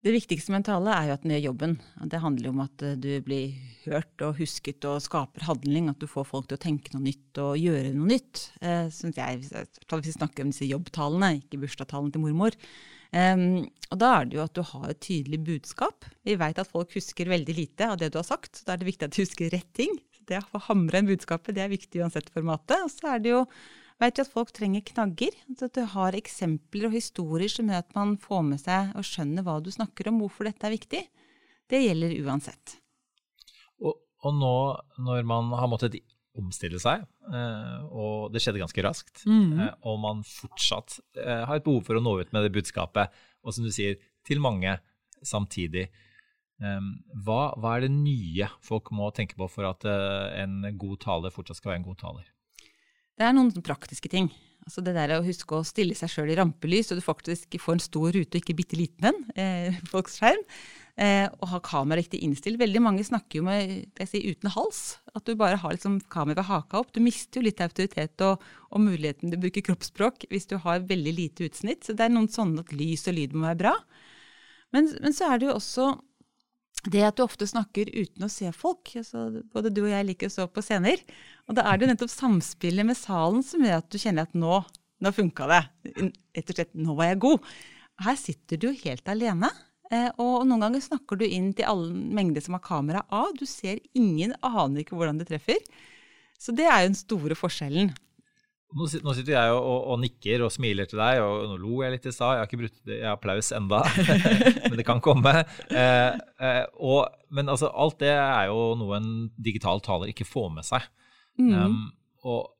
Det 0.00 0.14
viktigste 0.14 0.48
med 0.48 0.62
en 0.62 0.64
tale 0.64 0.92
er 0.96 1.08
jo 1.10 1.14
at 1.18 1.24
den 1.26 1.32
gjør 1.34 1.42
jobben. 1.50 1.74
Det 2.08 2.20
handler 2.22 2.46
jo 2.48 2.52
om 2.54 2.62
at 2.64 2.82
eh, 2.88 2.94
du 2.96 3.10
blir 3.24 3.56
hørt 3.82 4.22
og 4.24 4.38
husket 4.38 4.86
og 4.88 5.02
skaper 5.04 5.44
handling. 5.44 5.90
At 5.92 6.00
du 6.00 6.06
får 6.08 6.24
folk 6.30 6.46
til 6.48 6.56
å 6.56 6.62
tenke 6.62 6.94
noe 6.94 7.04
nytt 7.04 7.40
og 7.42 7.58
gjøre 7.60 7.90
noe 7.92 8.08
nytt. 8.08 8.46
Eh, 8.64 8.88
jeg, 8.88 9.42
Hvis 9.44 10.08
vi 10.08 10.14
snakker 10.16 10.46
om 10.46 10.54
disse 10.54 10.70
jobbtalene, 10.70 11.34
ikke 11.42 11.60
bursdagstalen 11.60 12.08
til 12.14 12.24
mormor. 12.24 12.56
Um, 13.10 13.66
og 13.90 13.98
da 13.98 14.08
er 14.14 14.28
det 14.30 14.38
jo 14.38 14.44
at 14.44 14.54
du 14.54 14.62
har 14.70 14.86
et 14.88 15.02
tydelig 15.04 15.40
budskap. 15.44 16.06
Vi 16.24 16.38
veit 16.40 16.60
at 16.62 16.70
folk 16.70 16.94
husker 16.96 17.28
veldig 17.28 17.56
lite 17.58 17.90
av 17.90 17.98
det 18.00 18.12
du 18.14 18.20
har 18.22 18.28
sagt. 18.28 18.62
Da 18.64 18.72
er 18.72 18.80
det 18.80 18.88
viktig 18.88 19.08
at 19.08 19.16
du 19.16 19.20
husker 19.20 19.52
rett 19.52 19.68
ting. 19.76 19.98
Det 20.30 20.40
å 20.40 20.62
hamre 20.70 21.02
inn 21.02 21.10
budskapet 21.10 21.58
det 21.58 21.66
er 21.66 21.74
viktig 21.74 22.00
uansett 22.00 22.32
formatet. 22.32 22.86
Og 22.86 22.92
så 22.94 23.16
er 23.16 23.20
det 23.24 23.34
jo 23.34 23.44
vet 24.00 24.18
vi 24.18 24.24
at 24.24 24.32
folk 24.32 24.52
trenger 24.56 24.84
knagger. 24.92 25.34
At 25.54 25.76
du 25.76 25.82
har 25.94 26.16
eksempler 26.18 26.88
og 26.88 26.96
historier 26.96 27.52
som 27.52 27.70
gjør 27.70 27.84
at 27.84 27.96
man 27.96 28.16
får 28.20 28.44
med 28.46 28.62
seg 28.62 28.94
og 28.98 29.06
skjønner 29.06 29.46
hva 29.46 29.58
du 29.62 29.70
snakker 29.74 30.10
om, 30.10 30.22
hvorfor 30.22 30.48
dette 30.48 30.66
er 30.66 30.76
viktig. 30.76 31.02
Det 31.70 31.82
gjelder 31.84 32.16
uansett. 32.24 32.78
Og, 33.84 34.00
og 34.24 34.36
nå 34.36 34.56
når 35.06 35.28
man 35.28 35.52
har 35.56 35.70
måttet 35.70 36.00
omstille 36.40 36.78
seg, 36.80 37.02
eh, 37.34 37.78
og 37.90 38.30
det 38.32 38.42
skjedde 38.42 38.62
ganske 38.62 38.84
raskt, 38.86 39.24
mm 39.26 39.52
-hmm. 39.52 39.72
og 39.82 39.98
man 40.00 40.22
fortsatt 40.24 41.00
eh, 41.16 41.44
har 41.46 41.56
et 41.56 41.64
behov 41.64 41.82
for 41.84 41.96
å 41.96 42.00
nå 42.00 42.20
ut 42.20 42.32
med 42.32 42.42
det 42.44 42.52
budskapet, 42.52 43.10
og 43.42 43.54
som 43.54 43.64
du 43.64 43.70
sier, 43.70 43.96
til 44.24 44.40
mange 44.40 44.78
samtidig. 45.22 45.88
Hva, 46.60 47.56
hva 47.56 47.76
er 47.76 47.80
det 47.80 47.90
nye 47.90 48.46
folk 48.60 48.90
må 48.92 49.10
tenke 49.10 49.34
på 49.34 49.48
for 49.48 49.64
at 49.64 49.84
en 50.36 50.76
god 50.76 50.98
taler 51.00 51.30
fortsatt 51.30 51.56
skal 51.56 51.70
være 51.70 51.78
en 51.80 51.88
god 51.88 51.96
taler? 51.96 52.26
Det 53.20 53.26
er 53.28 53.34
noen 53.36 53.52
praktiske 53.60 54.08
ting. 54.08 54.30
Altså 54.64 54.80
det 54.84 54.94
der 54.96 55.12
å 55.16 55.24
huske 55.24 55.56
å 55.56 55.64
stille 55.66 55.96
seg 55.96 56.08
sjøl 56.08 56.30
i 56.32 56.36
rampelys, 56.38 56.88
så 56.88 56.96
du 56.96 57.02
faktisk 57.04 57.56
får 57.60 57.76
en 57.76 57.82
stor 57.84 58.14
rute 58.16 58.36
og 58.36 58.40
ikke 58.40 58.56
bitte 58.56 58.78
liten 58.80 59.10
en 59.10 59.18
eh, 59.34 59.76
folks 59.92 60.16
skjerm. 60.20 60.40
Eh, 61.00 61.26
og 61.40 61.48
ha 61.52 61.60
kameraet 61.64 62.06
riktig 62.06 62.20
innstilt. 62.24 62.60
Veldig 62.60 62.80
mange 62.84 63.04
snakker 63.04 63.40
jo 63.40 63.44
med 63.44 64.00
jeg 64.00 64.08
sier, 64.08 64.32
uten 64.32 64.52
hals. 64.56 64.80
At 65.12 65.28
du 65.28 65.34
bare 65.36 65.60
har 65.60 65.76
liksom 65.76 65.98
kameraet 66.12 66.40
ved 66.40 66.48
haka 66.48 66.80
opp. 66.80 66.94
Du 66.96 67.00
mister 67.04 67.40
jo 67.40 67.46
litt 67.48 67.60
autoritet 67.60 68.24
og, 68.24 68.44
og, 68.70 68.82
muligheten 68.84 69.28
til 69.28 69.36
å 69.36 69.44
bruke 69.44 69.64
kroppsspråk 69.68 70.28
hvis 70.32 70.48
du 70.48 70.56
har 70.64 70.88
veldig 70.88 71.16
lite 71.16 71.48
utsnitt. 71.48 71.84
Så 71.84 71.96
det 71.96 72.08
er 72.08 72.16
noen 72.16 72.28
sånne 72.32 72.64
at 72.64 72.72
lys 72.72 73.04
og 73.08 73.20
lyd 73.20 73.36
må 73.36 73.50
være 73.50 73.62
bra. 73.66 73.74
Men, 74.72 74.88
men 75.04 75.16
så 75.16 75.28
er 75.28 75.40
det 75.40 75.50
jo 75.50 75.58
også 75.58 75.90
det 76.88 77.02
at 77.04 77.18
du 77.18 77.24
ofte 77.24 77.48
snakker 77.48 77.90
uten 77.92 78.24
å 78.24 78.30
se 78.32 78.48
folk. 78.56 78.92
Altså, 78.96 79.26
både 79.52 79.72
du 79.74 79.82
og 79.84 79.92
jeg 79.92 80.06
liker 80.08 80.30
å 80.30 80.34
stå 80.34 80.46
på 80.52 80.64
scener. 80.64 81.02
Og 81.48 81.58
da 81.58 81.66
er 81.66 81.76
det 81.76 81.86
jo 81.86 81.90
nettopp 81.92 82.12
samspillet 82.12 82.88
med 82.88 82.98
salen 82.98 83.44
som 83.44 83.64
gjør 83.64 83.82
at 83.82 83.90
du 83.92 83.98
kjenner 84.00 84.28
at 84.28 84.38
nå, 84.38 84.62
nå 85.04 85.12
funka 85.16 85.48
det. 85.50 85.60
Rett 86.38 86.54
og 86.54 86.56
slett, 86.56 86.72
nå 86.78 86.96
var 86.96 87.12
jeg 87.12 87.22
god. 87.26 87.50
Her 88.06 88.16
sitter 88.16 88.62
du 88.62 88.70
helt 88.72 89.12
alene. 89.12 89.50
Eh, 89.90 90.08
og 90.22 90.46
noen 90.46 90.62
ganger 90.64 90.84
snakker 90.84 91.18
du 91.20 91.26
inn 91.26 91.50
til 91.56 91.68
alle 91.68 91.90
mengder 91.92 92.44
som 92.44 92.56
har 92.56 92.64
kamera 92.64 93.04
av. 93.12 93.34
Du 93.36 93.44
ser 93.48 93.82
ingen, 93.98 94.36
aner 94.40 94.84
ikke 94.84 94.96
hvordan 94.96 95.20
det 95.20 95.28
treffer. 95.32 95.58
Så 96.40 96.54
det 96.56 96.68
er 96.70 96.84
jo 96.84 96.92
den 96.92 97.00
store 97.00 97.36
forskjellen. 97.36 97.90
Nå 98.70 98.86
sitter 98.86 99.32
jeg 99.34 99.54
og, 99.54 99.58
og, 99.58 99.78
og, 99.90 99.96
nikker 100.04 100.44
og 100.46 100.52
smiler 100.54 100.86
til 100.86 101.00
deg, 101.00 101.18
og 101.24 101.48
nå 101.50 101.56
lo 101.58 101.80
jeg 101.82 101.94
litt 101.96 102.06
i 102.06 102.12
stad. 102.14 102.36
Jeg 102.36 102.42
har 102.42 102.50
ikke 102.50 102.60
brutt 102.60 102.92
applaus 103.10 103.50
enda, 103.56 103.80
men 104.68 104.76
det 104.78 104.86
kan 104.86 105.02
komme. 105.02 105.32
Eh, 105.66 106.12
eh, 106.14 106.62
og, 106.78 107.10
men 107.34 107.50
altså, 107.50 107.72
alt 107.74 107.98
det 108.02 108.12
er 108.14 108.46
jo 108.52 108.76
noe 108.78 109.00
en 109.00 109.10
digital 109.42 109.82
taler 109.82 110.12
ikke 110.12 110.28
får 110.28 110.52
med 110.54 110.68
seg. 110.68 110.86
Mm. 111.40 111.50
Um, 111.56 111.82
og, 112.30 112.52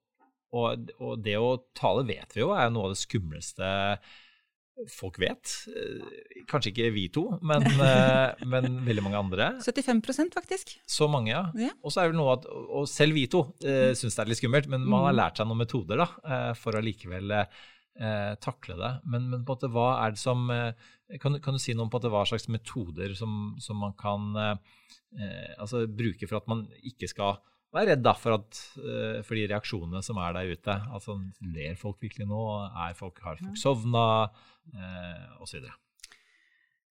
og, 0.57 1.15
det 1.23 1.37
å 1.39 1.55
tale 1.79 2.03
vet 2.09 2.35
vi 2.35 2.43
jo 2.43 2.51
er 2.57 2.73
noe 2.75 2.89
av 2.89 2.97
det 2.97 3.03
skumleste 3.05 3.71
folk 4.89 5.19
vet. 5.21 5.53
Eh, 5.69 6.45
kanskje 6.51 6.73
ikke 6.73 6.91
vi 6.95 7.07
to, 7.13 7.27
men, 7.47 7.67
eh, 7.87 8.45
men 8.49 8.81
veldig 8.87 9.05
mange 9.05 9.21
andre. 9.21 9.51
75% 9.65 10.37
faktisk. 10.37 10.77
Så 10.89 11.09
mange, 11.11 11.33
ja. 11.33 11.45
ja. 11.59 11.73
Og 11.85 11.95
så 11.95 12.05
er 12.05 12.13
det 12.13 12.21
noe 12.21 12.37
at, 12.39 12.47
og 12.49 12.89
selv 12.91 13.19
vi 13.19 13.27
to 13.31 13.45
eh, 13.65 13.93
syns 13.99 14.17
det 14.17 14.25
er 14.25 14.33
litt 14.33 14.41
skummelt, 14.41 14.71
men 14.73 14.87
man 14.87 15.09
har 15.09 15.15
mm. 15.15 15.21
lært 15.21 15.41
seg 15.41 15.51
noen 15.51 15.63
metoder 15.65 16.03
da, 16.05 16.09
eh, 16.25 16.53
for 16.59 16.77
å 16.79 16.85
likevel 16.85 17.37
eh, 17.37 18.33
takle 18.41 18.79
det. 18.81 18.95
Men, 19.05 19.29
men, 19.29 19.45
på 19.45 19.55
en 19.55 19.59
måte, 19.59 19.73
hva 19.75 19.91
er 20.07 20.17
det 20.17 20.23
som 20.23 20.49
kan, 21.21 21.41
kan, 21.43 21.57
du 21.57 21.61
si 21.61 21.75
noe 21.75 21.89
om 21.89 21.93
på 21.93 21.99
en 21.99 22.05
måte, 22.05 22.15
hva 22.15 22.27
slags 22.29 22.49
metoder 22.53 23.17
som, 23.19 23.55
som 23.61 23.81
man 23.83 23.97
kan 24.01 24.31
eh, 24.41 25.55
altså, 25.59 25.85
bruke 25.87 26.29
for 26.31 26.41
at 26.41 26.51
man 26.51 26.67
ikke 26.87 27.11
skal 27.11 27.41
og 27.71 27.79
er 27.79 27.93
redd 27.93 28.03
da 28.03 28.15
for, 28.19 28.35
at, 28.41 28.63
uh, 28.83 29.21
for 29.27 29.39
de 29.39 29.45
reaksjonene 29.53 30.03
som 30.03 30.19
er 30.19 30.35
der 30.35 30.51
ute. 30.51 30.75
Altså, 30.91 31.15
Ler 31.55 31.77
folk 31.79 32.01
virkelig 32.03 32.27
nå? 32.27 32.41
Er 32.67 32.97
folk, 32.99 33.21
har 33.23 33.39
folk 33.39 33.61
sovna? 33.61 34.07
Uh, 34.75 34.81
eh, 34.81 35.43
Osv. 35.45 35.69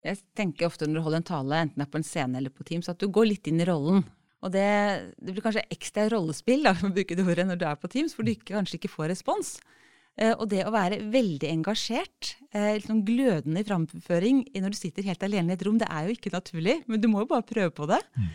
Jeg 0.04 0.20
tenker 0.36 0.68
ofte 0.68 0.88
når 0.90 0.98
du 0.98 1.04
holder 1.06 1.22
en 1.22 1.30
tale, 1.30 1.62
enten 1.66 1.80
det 1.80 1.86
er 1.86 1.94
på 1.94 2.02
en 2.02 2.08
scene 2.08 2.40
eller 2.42 2.54
på 2.54 2.66
Teams, 2.68 2.90
at 2.92 3.00
du 3.00 3.08
går 3.14 3.30
litt 3.30 3.48
inn 3.50 3.62
i 3.62 3.68
rollen. 3.70 4.02
Og 4.44 4.52
det, 4.52 4.66
det 5.24 5.32
blir 5.32 5.46
kanskje 5.46 5.64
ekstra 5.72 6.10
rollespill 6.12 6.66
da, 6.66 6.74
for 6.76 6.90
å 6.90 6.96
bruke 6.98 7.16
det 7.16 7.24
ordet 7.24 7.46
når 7.48 7.62
du 7.62 7.68
er 7.70 7.78
på 7.80 7.90
Teams, 7.94 8.16
for 8.18 8.26
du 8.26 8.34
ikke, 8.34 8.52
kanskje 8.58 8.82
ikke 8.82 8.92
får 8.92 9.14
respons. 9.14 9.54
Uh, 10.18 10.34
og 10.34 10.48
det 10.52 10.66
å 10.66 10.74
være 10.74 11.04
veldig 11.14 11.52
engasjert, 11.54 12.34
uh, 12.58 12.74
sånn 12.82 13.06
glødende 13.06 13.62
i 13.62 13.70
framføring 13.70 14.42
når 14.58 14.74
du 14.74 14.80
sitter 14.82 15.06
helt 15.06 15.24
alene 15.26 15.54
i 15.54 15.56
et 15.56 15.64
rom, 15.66 15.78
det 15.82 15.90
er 15.90 16.10
jo 16.10 16.18
ikke 16.18 16.34
naturlig, 16.34 16.80
men 16.90 17.02
du 17.02 17.08
må 17.14 17.24
jo 17.24 17.30
bare 17.32 17.46
prøve 17.46 17.74
på 17.78 17.88
det. 17.94 18.02
Mm. 18.18 18.34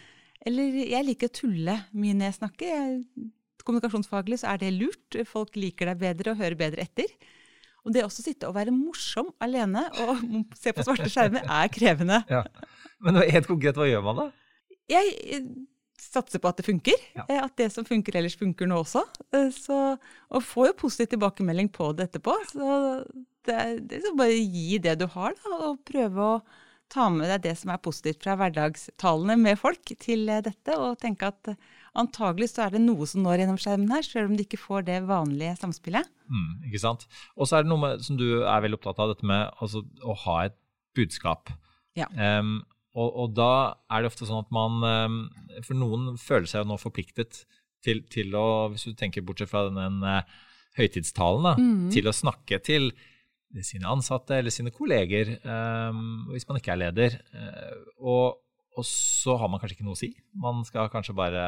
Eller 0.49 0.79
jeg 0.89 1.05
liker 1.05 1.31
å 1.31 1.37
tulle 1.41 1.75
mye 1.93 2.17
når 2.17 2.31
jeg 2.31 2.39
snakker. 2.39 2.71
Jeg, 2.73 3.31
kommunikasjonsfaglig 3.69 4.41
så 4.41 4.55
er 4.55 4.63
det 4.63 4.73
lurt. 4.77 5.19
Folk 5.29 5.59
liker 5.61 5.91
deg 5.91 6.01
bedre 6.01 6.33
og 6.33 6.41
hører 6.41 6.59
bedre 6.59 6.87
etter. 6.87 7.13
Og 7.87 7.95
det 7.95 8.05
å 8.05 8.11
sitte 8.13 8.49
og 8.49 8.57
være 8.57 8.75
morsom 8.75 9.31
alene 9.45 9.87
og 10.05 10.23
se 10.61 10.75
på 10.75 10.85
svarte 10.87 11.09
skjermer 11.13 11.47
er 11.47 11.73
krevende. 11.73 12.23
Ja. 12.39 12.45
Men 12.99 13.21
helt 13.21 13.47
konkret, 13.47 13.77
hva 13.79 13.87
gjør 13.87 14.01
man 14.03 14.17
da? 14.19 14.25
Jeg 14.91 15.11
eh, 15.31 15.45
satser 16.03 16.41
på 16.43 16.51
at 16.51 16.59
det 16.59 16.65
funker. 16.67 16.97
Ja. 17.15 17.27
Eh, 17.29 17.41
at 17.45 17.55
det 17.61 17.69
som 17.71 17.87
funker 17.87 18.17
ellers, 18.19 18.35
funker 18.39 18.67
nå 18.67 18.81
også. 18.83 19.05
Eh, 19.37 19.53
så, 19.55 19.77
og 20.35 20.43
får 20.43 20.73
jo 20.73 20.79
positiv 20.81 21.13
tilbakemelding 21.13 21.71
på 21.75 21.93
det 21.95 22.09
etterpå. 22.09 22.35
Så 22.51 22.71
det 23.47 23.55
er, 23.55 23.77
det 23.79 24.01
er 24.03 24.17
bare 24.19 24.35
gi 24.35 24.81
det 24.83 24.97
du 24.99 25.07
har, 25.15 25.37
da, 25.39 25.61
og 25.69 25.79
prøve 25.87 26.27
å 26.27 26.41
ta 26.93 27.09
med 27.13 27.29
deg 27.31 27.45
det 27.45 27.55
som 27.61 27.73
er 27.73 27.83
positivt 27.83 28.23
fra 28.25 28.37
hverdagstalene 28.39 29.37
med 29.41 29.59
folk 29.61 29.93
til 30.01 30.29
eh, 30.33 30.43
dette, 30.45 30.77
og 30.77 30.99
tenke 31.03 31.29
at 31.31 31.53
eh, 31.53 31.59
antagelig 31.99 32.53
så 32.53 32.65
er 32.67 32.77
det 32.77 32.83
noe 32.85 33.09
som 33.09 33.25
når 33.25 33.43
gjennom 33.43 33.61
skjermen 33.61 33.93
her, 33.93 34.07
selv 34.07 34.31
om 34.31 34.39
de 34.39 34.47
ikke 34.47 34.61
får 34.61 34.87
det 34.89 35.03
vanlige 35.09 35.57
samspillet. 35.61 36.09
Mm, 36.29 36.51
ikke 36.71 36.83
sant. 36.83 37.07
Og 37.37 37.49
så 37.49 37.59
er 37.59 37.67
det 37.67 37.73
noe 37.73 37.83
med, 37.85 38.05
som 38.07 38.19
du 38.21 38.27
er 38.41 38.65
veldig 38.65 38.81
opptatt 38.81 39.03
av, 39.03 39.13
dette 39.13 39.29
med 39.29 39.47
altså, 39.61 39.85
å 40.05 40.17
ha 40.25 40.41
et 40.49 40.59
budskap. 40.99 41.53
Ja. 41.99 42.09
Um, 42.15 42.61
og, 42.97 43.09
og, 43.09 43.33
da 43.37 43.53
er 43.93 44.03
det 44.03 44.11
ofte 44.13 44.27
sånn 44.27 44.45
at 44.45 44.53
man 44.55 44.83
um, 44.83 45.17
For 45.67 45.77
noen 45.77 46.13
føler 46.21 46.47
seg 46.49 46.63
jo 46.63 46.69
nå 46.71 46.77
forpliktet 46.81 47.43
til, 47.85 48.01
til, 48.11 48.33
å, 48.39 48.69
hvis 48.73 48.89
du 48.89 48.97
tenker 48.99 49.25
bortsett 49.27 49.51
fra 49.51 49.67
den, 49.69 49.79
den 49.79 50.01
uh, 50.03 50.39
høytidstalen, 50.79 51.47
da, 51.47 51.55
mm. 51.59 51.89
til 51.95 52.11
å 52.11 52.15
snakke 52.15 52.61
til 52.65 52.91
sine 53.65 53.89
ansatte 53.89 54.37
eller 54.37 54.53
sine 54.53 54.73
kolleger, 54.75 55.37
um, 55.43 56.29
hvis 56.33 56.47
man 56.49 56.61
ikke 56.61 56.75
er 56.75 56.83
leder. 56.83 57.19
Uh, 57.33 57.79
og, 57.99 58.39
og, 58.77 58.85
så 58.87 59.37
har 59.41 59.51
man 59.51 59.61
kanskje 59.61 59.79
ikke 59.79 59.89
noe 59.89 59.97
å 59.97 60.01
si. 60.01 60.13
Man 60.39 60.65
skal 60.69 60.91
kanskje 60.93 61.17
bare 61.19 61.45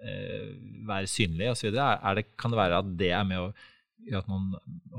eh, 0.00 0.52
være 0.88 1.10
synlig 1.10 1.50
osv. 1.52 1.74
Kan 2.40 2.54
det 2.54 2.60
være 2.60 2.78
at 2.80 2.94
det 2.98 3.10
er 3.12 3.26
med 3.28 3.42
å 3.42 3.50
gjøre 4.08 4.22
at 4.22 4.30
man 4.30 4.46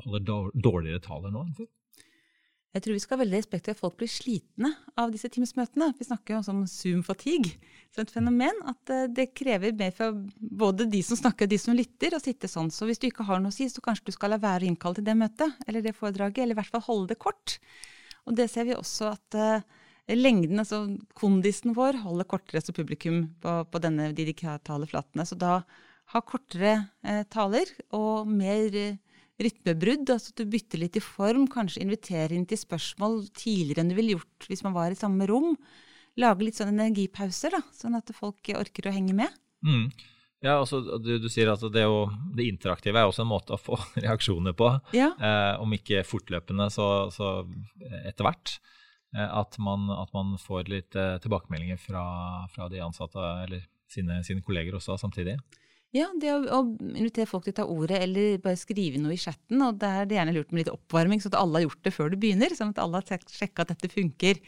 holder 0.06 0.52
dårligere 0.54 1.02
taler 1.04 1.34
nå 1.34 1.48
før? 1.58 1.72
Jeg 2.74 2.82
tror 2.82 2.96
vi 2.96 3.02
skal 3.04 3.20
ha 3.20 3.22
veldig 3.22 3.38
respekt 3.38 3.68
for 3.68 3.76
at 3.76 3.82
folk 3.84 3.98
blir 4.00 4.10
slitne 4.10 4.72
av 4.98 5.12
disse 5.14 5.30
Teams-møtene. 5.30 5.92
Vi 6.00 6.08
snakker 6.08 6.34
jo 6.34 6.40
også 6.40 6.54
om 6.56 6.64
Zoom-fatigue 6.70 7.52
som 7.94 8.02
et 8.02 8.14
fenomen. 8.14 8.64
At 8.70 8.90
eh, 8.94 9.06
det 9.14 9.28
krever 9.38 9.76
mer 9.78 9.94
for 9.94 10.18
både 10.34 10.88
de 10.90 11.04
som 11.06 11.20
snakker 11.20 11.46
og 11.46 11.54
de 11.54 11.60
som 11.62 11.78
lytter, 11.78 12.18
å 12.18 12.22
sitte 12.24 12.50
sånn. 12.50 12.72
Så 12.74 12.90
hvis 12.90 13.02
du 13.02 13.06
ikke 13.12 13.28
har 13.28 13.44
noe 13.44 13.54
å 13.54 13.56
si, 13.56 13.70
så 13.70 13.84
kanskje 13.86 14.10
du 14.10 14.18
skal 14.18 14.34
la 14.34 14.42
være 14.42 14.66
å 14.66 14.72
innkalle 14.72 14.98
til 14.98 15.06
det 15.06 15.18
møtet 15.20 15.62
eller 15.68 15.86
det 15.86 15.94
foredraget, 16.00 16.42
eller 16.42 16.58
i 16.58 16.62
hvert 16.64 16.74
fall 16.74 16.86
holde 16.88 17.14
det 17.14 17.22
kort. 17.22 17.60
Og 18.26 18.38
det 18.40 18.50
ser 18.50 18.66
vi 18.66 18.74
også 18.74 19.12
at 19.12 19.38
uh, 19.38 19.86
lengden, 20.10 20.64
altså 20.64 20.86
kondisen 21.20 21.76
vår, 21.78 22.02
holder 22.08 22.30
kortere 22.32 22.64
som 22.64 22.74
publikum 22.74 23.26
på, 23.44 23.58
på 23.70 23.82
denne, 23.84 24.10
de 24.18 24.26
digitale 24.32 24.90
flatene. 24.90 25.28
Så 25.30 25.38
da 25.38 25.60
ha 26.14 26.22
kortere 26.26 26.74
eh, 27.06 27.22
taler 27.32 27.70
og 27.96 28.30
mer 28.30 28.74
uh, 28.74 29.03
rytmebrudd. 29.42 30.10
altså 30.14 30.34
at 30.34 30.42
Du 30.44 30.50
bytter 30.50 30.82
litt 30.82 31.00
i 31.00 31.04
form, 31.04 31.48
kanskje 31.52 31.84
inviterer 31.86 32.36
inn 32.36 32.48
til 32.50 32.62
spørsmål 32.62 33.24
tidligere 33.38 33.84
enn 33.84 33.94
du 33.94 33.98
ville 33.98 34.18
gjort 34.18 34.50
hvis 34.50 34.64
man 34.66 34.76
var 34.78 34.94
i 34.94 35.00
samme 35.00 35.28
rom. 35.30 35.56
Lage 36.22 36.46
litt 36.46 36.60
sånn 36.60 36.76
energipauser, 36.76 37.56
da, 37.56 37.64
sånn 37.74 37.98
at 37.98 38.12
folk 38.14 38.54
orker 38.54 38.90
å 38.90 38.94
henge 38.94 39.16
med. 39.18 39.34
Mm. 39.66 39.88
Ja, 40.44 40.58
altså, 40.60 40.82
du, 41.00 41.16
du, 41.24 41.30
sier 41.32 41.54
at 41.54 41.62
det, 41.72 41.86
jo, 41.86 42.04
det, 42.36 42.50
interaktive 42.52 43.00
er 43.00 43.08
også 43.08 43.24
en 43.24 43.32
måte 43.32 43.56
å 43.56 43.62
få 43.62 43.80
reaksjoner 44.04 44.56
på. 44.60 44.70
Ja. 44.96 45.14
Eh, 45.16 45.62
om 45.64 45.74
ikke 45.74 46.04
fortløpende, 46.06 46.68
så, 46.74 47.08
så 47.16 47.36
etter 48.04 48.28
hvert. 48.28 48.58
Eh, 49.16 49.30
at, 49.40 49.58
man, 49.64 49.88
at, 49.96 50.12
man, 50.14 50.36
får 50.42 50.68
litt 50.72 50.98
eh, 51.00 51.16
tilbakemeldinger 51.24 51.80
fra, 51.80 52.04
fra, 52.52 52.68
de 52.70 52.84
ansatte 52.84 53.24
eller 53.46 53.64
sine, 53.90 54.20
sine 54.28 54.44
kolleger 54.44 54.76
også 54.80 54.98
samtidig. 55.00 55.38
Ja, 55.94 56.08
det 56.18 56.32
å, 56.34 56.40
å, 56.50 56.60
invitere 56.98 57.30
folk 57.30 57.46
til 57.46 57.54
å 57.54 57.60
ta 57.62 57.68
ordet 57.70 58.00
eller 58.02 58.40
bare 58.42 58.58
skrive 58.58 58.98
noe 59.02 59.14
i 59.14 59.22
chatten. 59.22 59.62
Og 59.62 59.78
det 59.82 59.90
er 59.90 60.10
det 60.10 60.18
gjerne 60.18 60.34
lurt 60.34 60.52
med 60.52 60.64
litt 60.64 60.74
oppvarming, 60.74 61.22
så 61.22 61.30
at 61.30 61.38
alle 61.38 61.60
har 61.60 61.68
gjort 61.68 61.86
det 61.86 61.94
før 61.94 62.10
du 62.10 62.18
begynner. 62.22 62.56
Sånn 62.58 62.74
at 62.74 62.82
alle 62.82 63.02
har 63.02 63.26
sjekka 63.30 63.66
at 63.66 63.76
dette 63.76 63.92
funker. 63.94 64.42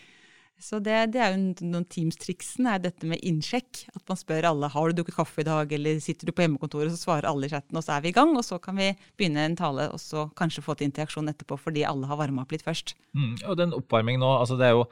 Så 0.61 0.79
det, 0.79 0.95
det 1.11 1.19
er 1.19 1.33
jo 1.33 1.67
noen 1.67 1.85
Teams-triksene, 1.91 2.77
er 2.77 2.83
dette 2.85 3.05
med 3.09 3.21
innsjekk. 3.27 3.83
At 3.93 4.05
man 4.09 4.17
spør 4.17 4.47
alle 4.49 4.69
har 4.71 4.89
du 4.89 4.97
drukket 4.97 5.17
kaffe 5.19 5.43
i 5.43 5.47
dag, 5.47 5.71
eller 5.77 5.99
sitter 6.01 6.29
du 6.29 6.33
på 6.33 6.45
hjemmekontoret, 6.45 6.93
så 6.95 7.09
svarer 7.11 7.27
alle 7.29 7.49
i 7.49 7.51
chatten, 7.51 7.77
og 7.77 7.85
så 7.85 7.97
er 7.97 8.05
vi 8.05 8.13
i 8.13 8.15
gang. 8.15 8.33
Og 8.33 8.45
så 8.47 8.57
kan 8.63 8.79
vi 8.79 8.93
begynne 9.19 9.45
en 9.45 9.59
tale, 9.59 9.89
og 9.93 10.01
så 10.01 10.25
kanskje 10.39 10.63
få 10.65 10.77
til 10.79 10.89
interaksjon 10.89 11.29
etterpå 11.29 11.59
fordi 11.61 11.85
alle 11.85 12.09
har 12.09 12.21
varma 12.21 12.45
opp 12.47 12.55
litt 12.55 12.65
først. 12.65 12.95
Mm, 13.13 13.35
og 13.43 13.59
den 13.59 13.75
oppvarmingen 13.75 14.23
nå, 14.23 14.31
altså 14.39 14.57
det 14.57 14.71
er 14.71 14.79
jo 14.79 14.87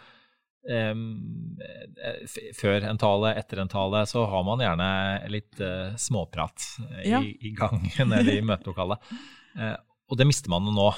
før 2.56 2.86
en 2.88 3.00
tale, 3.00 3.34
etter 3.40 3.60
en 3.60 3.72
tale, 3.72 4.06
så 4.08 4.24
har 4.32 4.46
man 4.48 4.64
gjerne 4.64 4.90
litt 5.32 5.60
uh, 5.60 5.92
småprat 6.00 6.68
ja. 7.04 7.20
i, 7.20 7.52
gang 7.58 7.84
eller 8.04 8.30
i 8.32 8.40
møtelokalet. 8.46 9.12
Uh, 9.58 9.76
og 10.08 10.20
det 10.20 10.28
mister 10.30 10.54
man 10.54 10.68
nå, 10.72 10.90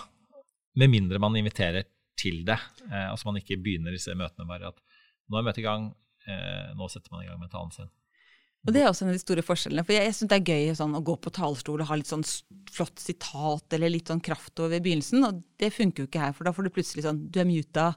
med 0.77 0.91
mindre 0.91 1.21
man 1.23 1.37
inviterer 1.39 1.87
til 2.19 2.43
det. 2.47 2.57
Altså 2.89 3.27
man 3.27 3.37
ikke 3.41 3.57
begynner 3.59 3.95
disse 3.95 4.13
møtene 4.15 4.47
bare 4.47 4.69
at 4.71 4.79
nå 5.31 5.39
er 5.39 5.45
møtet 5.47 5.61
i 5.63 5.65
gang, 5.65 5.89
nå 6.75 6.87
setter 6.91 7.11
man 7.11 7.23
i 7.23 7.27
gang 7.27 7.39
med 7.41 7.51
talen 7.51 7.73
sin. 7.75 7.89
Og 8.65 8.73
Det 8.73 8.81
er 8.81 8.87
også 8.89 9.05
en 9.05 9.11
av 9.11 9.15
de 9.15 9.21
store 9.21 9.43
forskjellene. 9.45 9.85
For 9.85 9.93
Jeg, 9.93 10.07
jeg 10.07 10.15
syns 10.17 10.31
det 10.31 10.37
er 10.39 10.53
gøy 10.53 10.75
sånn, 10.77 10.97
å 10.97 11.03
gå 11.05 11.15
på 11.21 11.31
talerstol 11.33 11.83
og 11.83 11.89
ha 11.89 11.97
litt 11.99 12.09
sånn 12.09 12.25
flott 12.75 12.99
sitat 12.99 13.75
eller 13.77 13.93
litt 13.93 14.09
sånn 14.09 14.23
kraft 14.25 14.59
over 14.63 14.81
begynnelsen. 14.81 15.21
Og 15.27 15.43
det 15.61 15.69
funker 15.75 16.03
jo 16.03 16.09
ikke 16.09 16.23
her, 16.23 16.33
for 16.35 16.47
da 16.47 16.53
får 16.55 16.65
du 16.65 16.73
plutselig 16.73 17.05
sånn 17.05 17.21
Du 17.29 17.39
er 17.43 17.49
muta. 17.49 17.91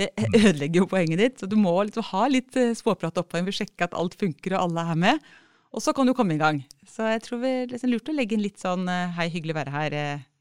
Det 0.00 0.10
ødelegger 0.40 0.80
jo 0.80 0.90
poenget 0.90 1.20
ditt. 1.20 1.36
Så 1.42 1.48
du 1.50 1.58
må 1.60 1.74
liksom 1.84 2.08
ha 2.08 2.24
litt 2.32 2.56
eh, 2.60 2.72
småprat 2.78 3.20
oppå 3.20 3.40
en, 3.40 3.52
sjekke 3.54 3.88
at 3.88 3.96
alt 3.98 4.16
funker 4.20 4.56
og 4.56 4.64
alle 4.64 4.86
er 4.94 5.02
med. 5.04 5.28
Og 5.74 5.84
så 5.84 5.92
kan 5.92 6.08
du 6.08 6.14
komme 6.16 6.38
i 6.38 6.40
gang. 6.40 6.62
Så 6.88 7.04
jeg 7.10 7.24
tror 7.26 7.44
det 7.44 7.52
er 7.52 7.70
liksom 7.74 7.92
lurt 7.92 8.08
å 8.08 8.16
legge 8.16 8.38
inn 8.38 8.44
litt 8.46 8.62
sånn 8.62 8.88
eh, 8.88 9.12
Hei, 9.18 9.28
hyggelig 9.34 9.56
å 9.56 9.60
være 9.60 9.76
her, 9.76 9.98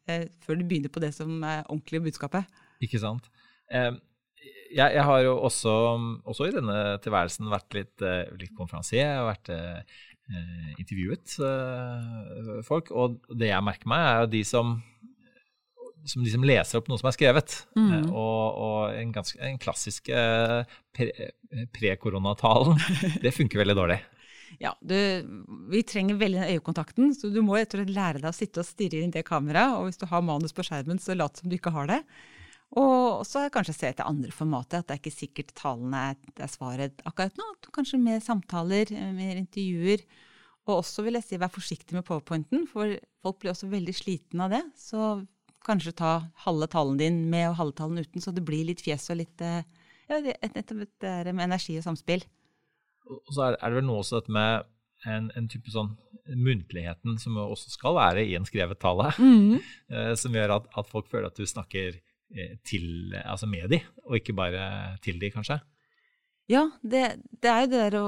eh, 0.07 0.25
før 0.45 0.59
du 0.59 0.65
begynner 0.69 0.93
på 0.93 1.03
det 1.03 1.11
som 1.17 1.43
er 1.43 1.65
ordentlig 1.67 2.05
budskapet. 2.07 2.47
Ikke 2.85 3.03
sant. 3.03 3.27
Eh, 3.73 3.91
jeg, 4.73 4.95
jeg, 4.97 5.03
har 5.07 5.19
jo 5.25 5.33
også, 5.47 5.73
også, 6.25 6.47
i 6.47 6.55
denne 6.55 6.77
tilværelsen 7.03 7.51
vært 7.51 7.77
litt, 7.77 7.95
uh, 8.03 8.23
litt 8.39 8.53
konferansier. 8.57 9.19
og 9.21 9.29
vært 9.31 9.49
eh, 9.53 9.99
intervjuet 10.79 11.35
eh, 11.43 12.61
folk. 12.65 12.91
Og 12.95 13.19
det 13.37 13.49
jeg 13.51 13.65
merker 13.65 13.91
meg, 13.91 14.01
er 14.07 14.23
jo 14.23 14.31
de 14.33 14.43
som, 14.47 14.73
som, 16.07 16.23
de 16.23 16.31
som 16.31 16.47
leser 16.47 16.79
opp 16.79 16.87
noe 16.89 17.01
som 17.01 17.09
er 17.11 17.17
skrevet. 17.17 17.57
Mm. 17.75 18.09
og, 18.09 18.43
og 18.65 18.79
en, 18.95 19.11
ganske, 19.15 19.37
en 19.43 19.59
klassisk 19.61 20.09
pre-koronatalen, 20.95 22.79
pre 22.79 23.13
det 23.25 23.35
funker 23.35 23.63
veldig 23.63 23.79
dårlig. 23.83 23.99
Ja, 24.61 24.75
du, 24.85 24.95
Vi 25.71 25.79
trenger 25.81 26.19
veldig 26.19 26.43
øyekontakten, 26.51 27.13
så 27.17 27.31
du 27.33 27.39
må 27.41 27.57
lære 27.57 28.19
deg 28.19 28.29
å 28.29 28.35
sitte 28.35 28.61
og 28.61 28.67
stirre 28.67 29.01
inn 29.01 29.13
det 29.13 29.25
kameraet. 29.25 29.79
Og 29.79 29.87
hvis 29.87 29.97
du 29.97 30.05
har 30.11 30.21
manus 30.21 30.53
på 30.53 30.61
skjermen, 30.67 31.01
så 31.01 31.17
lat 31.17 31.39
som 31.39 31.49
du 31.49 31.57
ikke 31.57 31.73
har 31.73 31.89
det. 31.89 32.01
Og 32.79 33.21
så 33.27 33.45
kanskje 33.53 33.75
se 33.75 33.89
etter 33.91 34.07
andre 34.09 34.33
formater, 34.33 34.81
at 34.81 34.89
det 34.89 34.95
er 34.95 35.01
ikke 35.01 35.13
sikkert 35.13 35.51
talene 35.57 35.99
er, 36.13 36.49
svaret 36.49 37.03
akkurat 37.05 37.35
nå. 37.37 37.49
Kanskje 37.73 38.01
mer 38.01 38.21
samtaler, 38.23 38.89
eh, 38.89 39.11
mer 39.13 39.37
intervjuer. 39.37 40.01
Og 40.65 40.79
også 40.79 41.03
vil 41.05 41.19
jeg 41.19 41.27
si 41.27 41.37
vær 41.37 41.51
forsiktig 41.53 41.93
med 41.93 42.05
powerpointen, 42.07 42.65
for 42.71 42.95
folk 43.21 43.39
blir 43.41 43.51
også 43.51 43.69
veldig 43.69 43.93
slitne 43.93 44.47
av 44.47 44.55
det. 44.55 44.63
Så 44.79 45.21
kanskje 45.67 45.93
ta 45.99 46.13
halve 46.47 46.67
talen 46.71 46.97
din 46.97 47.19
med 47.29 47.51
og 47.51 47.59
halve 47.59 47.75
talen 47.77 48.01
uten, 48.01 48.23
så 48.23 48.33
det 48.33 48.45
blir 48.45 48.65
litt 48.65 48.81
fjes 48.81 49.09
og 49.13 49.19
litt 49.21 49.43
eh, 49.43 49.61
ja, 50.09 50.19
nettopp 50.23 50.87
det 51.03 51.33
med 51.33 51.45
energi 51.45 51.77
og 51.77 51.85
samspill. 51.85 52.25
Og 53.05 53.35
så 53.35 53.51
er 53.51 53.59
det 53.59 53.77
vel 53.77 53.85
noe 53.85 54.01
også 54.01 54.21
dette 54.21 54.33
med 54.33 54.65
en, 55.05 55.29
en, 55.35 55.49
type 55.51 55.69
sånn 55.69 55.91
muntligheten 56.39 57.19
som 57.19 57.35
også 57.37 57.73
skal 57.75 57.97
være 57.99 58.23
i 58.23 58.33
en 58.39 58.47
skrevet 58.47 58.79
tale, 58.79 59.11
mm. 59.19 59.59
som 60.21 60.33
gjør 60.33 60.55
at, 60.57 60.69
at, 60.79 60.89
folk 60.89 61.11
føler 61.11 61.27
at 61.27 61.39
du 61.39 61.43
snakker 61.45 61.99
Eh, 61.99 62.12
til, 62.65 63.13
altså 63.23 63.49
med 63.49 63.69
de, 63.73 63.79
og 64.07 64.17
ikke 64.17 64.35
bare 64.37 64.63
til 65.03 65.19
de, 65.21 65.29
kanskje? 65.33 65.59
Ja, 66.51 66.65
det, 66.83 67.03
det 67.39 67.49
er 67.49 67.61
jo 67.63 67.69
det 67.71 67.81
der 67.85 67.95
å 68.01 68.07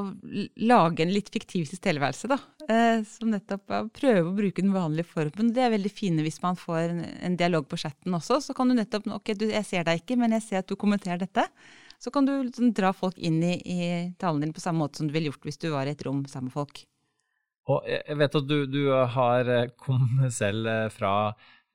lage 0.68 1.06
en 1.06 1.14
litt 1.14 1.30
fiktiv 1.32 1.70
tilstedeværelse, 1.70 2.28
da. 2.28 2.38
Eh, 2.68 3.06
som 3.08 3.30
nettopp 3.32 3.72
er 3.72 3.86
å 3.86 3.92
prøve 3.94 4.26
å 4.28 4.36
bruke 4.36 4.64
den 4.64 4.74
vanlige 4.76 5.08
formen. 5.08 5.54
Det 5.56 5.64
er 5.64 5.72
veldig 5.72 5.92
fine 5.94 6.26
hvis 6.26 6.42
man 6.44 6.60
får 6.60 6.82
en, 6.90 7.00
en 7.30 7.38
dialog 7.40 7.68
på 7.70 7.80
chatten 7.80 8.18
også. 8.18 8.42
Så 8.44 8.56
kan 8.58 8.68
du 8.68 8.76
nettopp 8.76 9.08
Ok, 9.16 9.32
du, 9.40 9.48
jeg 9.54 9.68
ser 9.68 9.88
deg 9.88 10.02
ikke, 10.02 10.18
men 10.20 10.36
jeg 10.36 10.44
ser 10.50 10.64
at 10.64 10.68
du 10.68 10.76
kommenterer 10.80 11.22
dette. 11.22 11.46
Så 12.02 12.12
kan 12.12 12.28
du 12.28 12.34
liksom, 12.42 12.74
dra 12.76 12.92
folk 12.94 13.16
inn 13.18 13.40
i, 13.46 13.56
i 13.56 13.80
talen 14.20 14.44
din 14.44 14.54
på 14.56 14.64
samme 14.64 14.84
måte 14.84 15.00
som 15.00 15.08
du 15.08 15.16
ville 15.16 15.32
gjort 15.32 15.48
hvis 15.48 15.62
du 15.62 15.70
var 15.72 15.88
i 15.88 15.96
et 15.96 16.04
rom 16.06 16.26
sammen 16.28 16.50
med 16.50 16.58
folk. 16.58 16.84
Og 17.72 17.88
jeg 17.88 18.18
vet 18.20 18.36
at 18.42 18.50
du, 18.50 18.58
du 18.70 18.82
har 19.16 19.48
eh, 19.50 19.72
kommet 19.80 20.36
selv 20.36 20.68
eh, 20.70 20.90
fra 20.94 21.14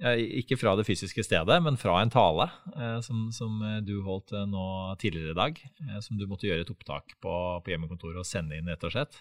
ikke 0.01 0.57
fra 0.57 0.73
det 0.79 0.87
fysiske 0.89 1.25
stedet, 1.27 1.57
men 1.63 1.77
fra 1.81 1.99
en 2.01 2.13
tale 2.13 2.47
eh, 2.73 3.01
som, 3.05 3.27
som, 3.37 3.59
eh, 3.67 3.81
du 3.85 3.99
holdt 4.07 4.33
eh, 4.33 4.47
nå 4.49 4.95
tidligere 5.01 5.35
i 5.35 5.41
dag. 5.41 5.61
som 6.01 6.17
du 6.17 6.27
måtte 6.27 6.49
gjøre 6.49 6.65
et 6.65 6.73
opptak 6.73 7.19
på, 7.21 7.35
på 7.61 7.73
hjemmekontoret 7.73 8.23
og 8.23 8.29
sende 8.29 8.57
inn, 8.57 8.71
rett 8.71 8.87
og 8.87 8.95
slett. 8.95 9.21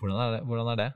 Hvordan 0.00 0.22
er 0.22 0.34
det? 0.36 0.40
Hvordan 0.48 0.72
er 0.72 0.80
det? 0.80 0.88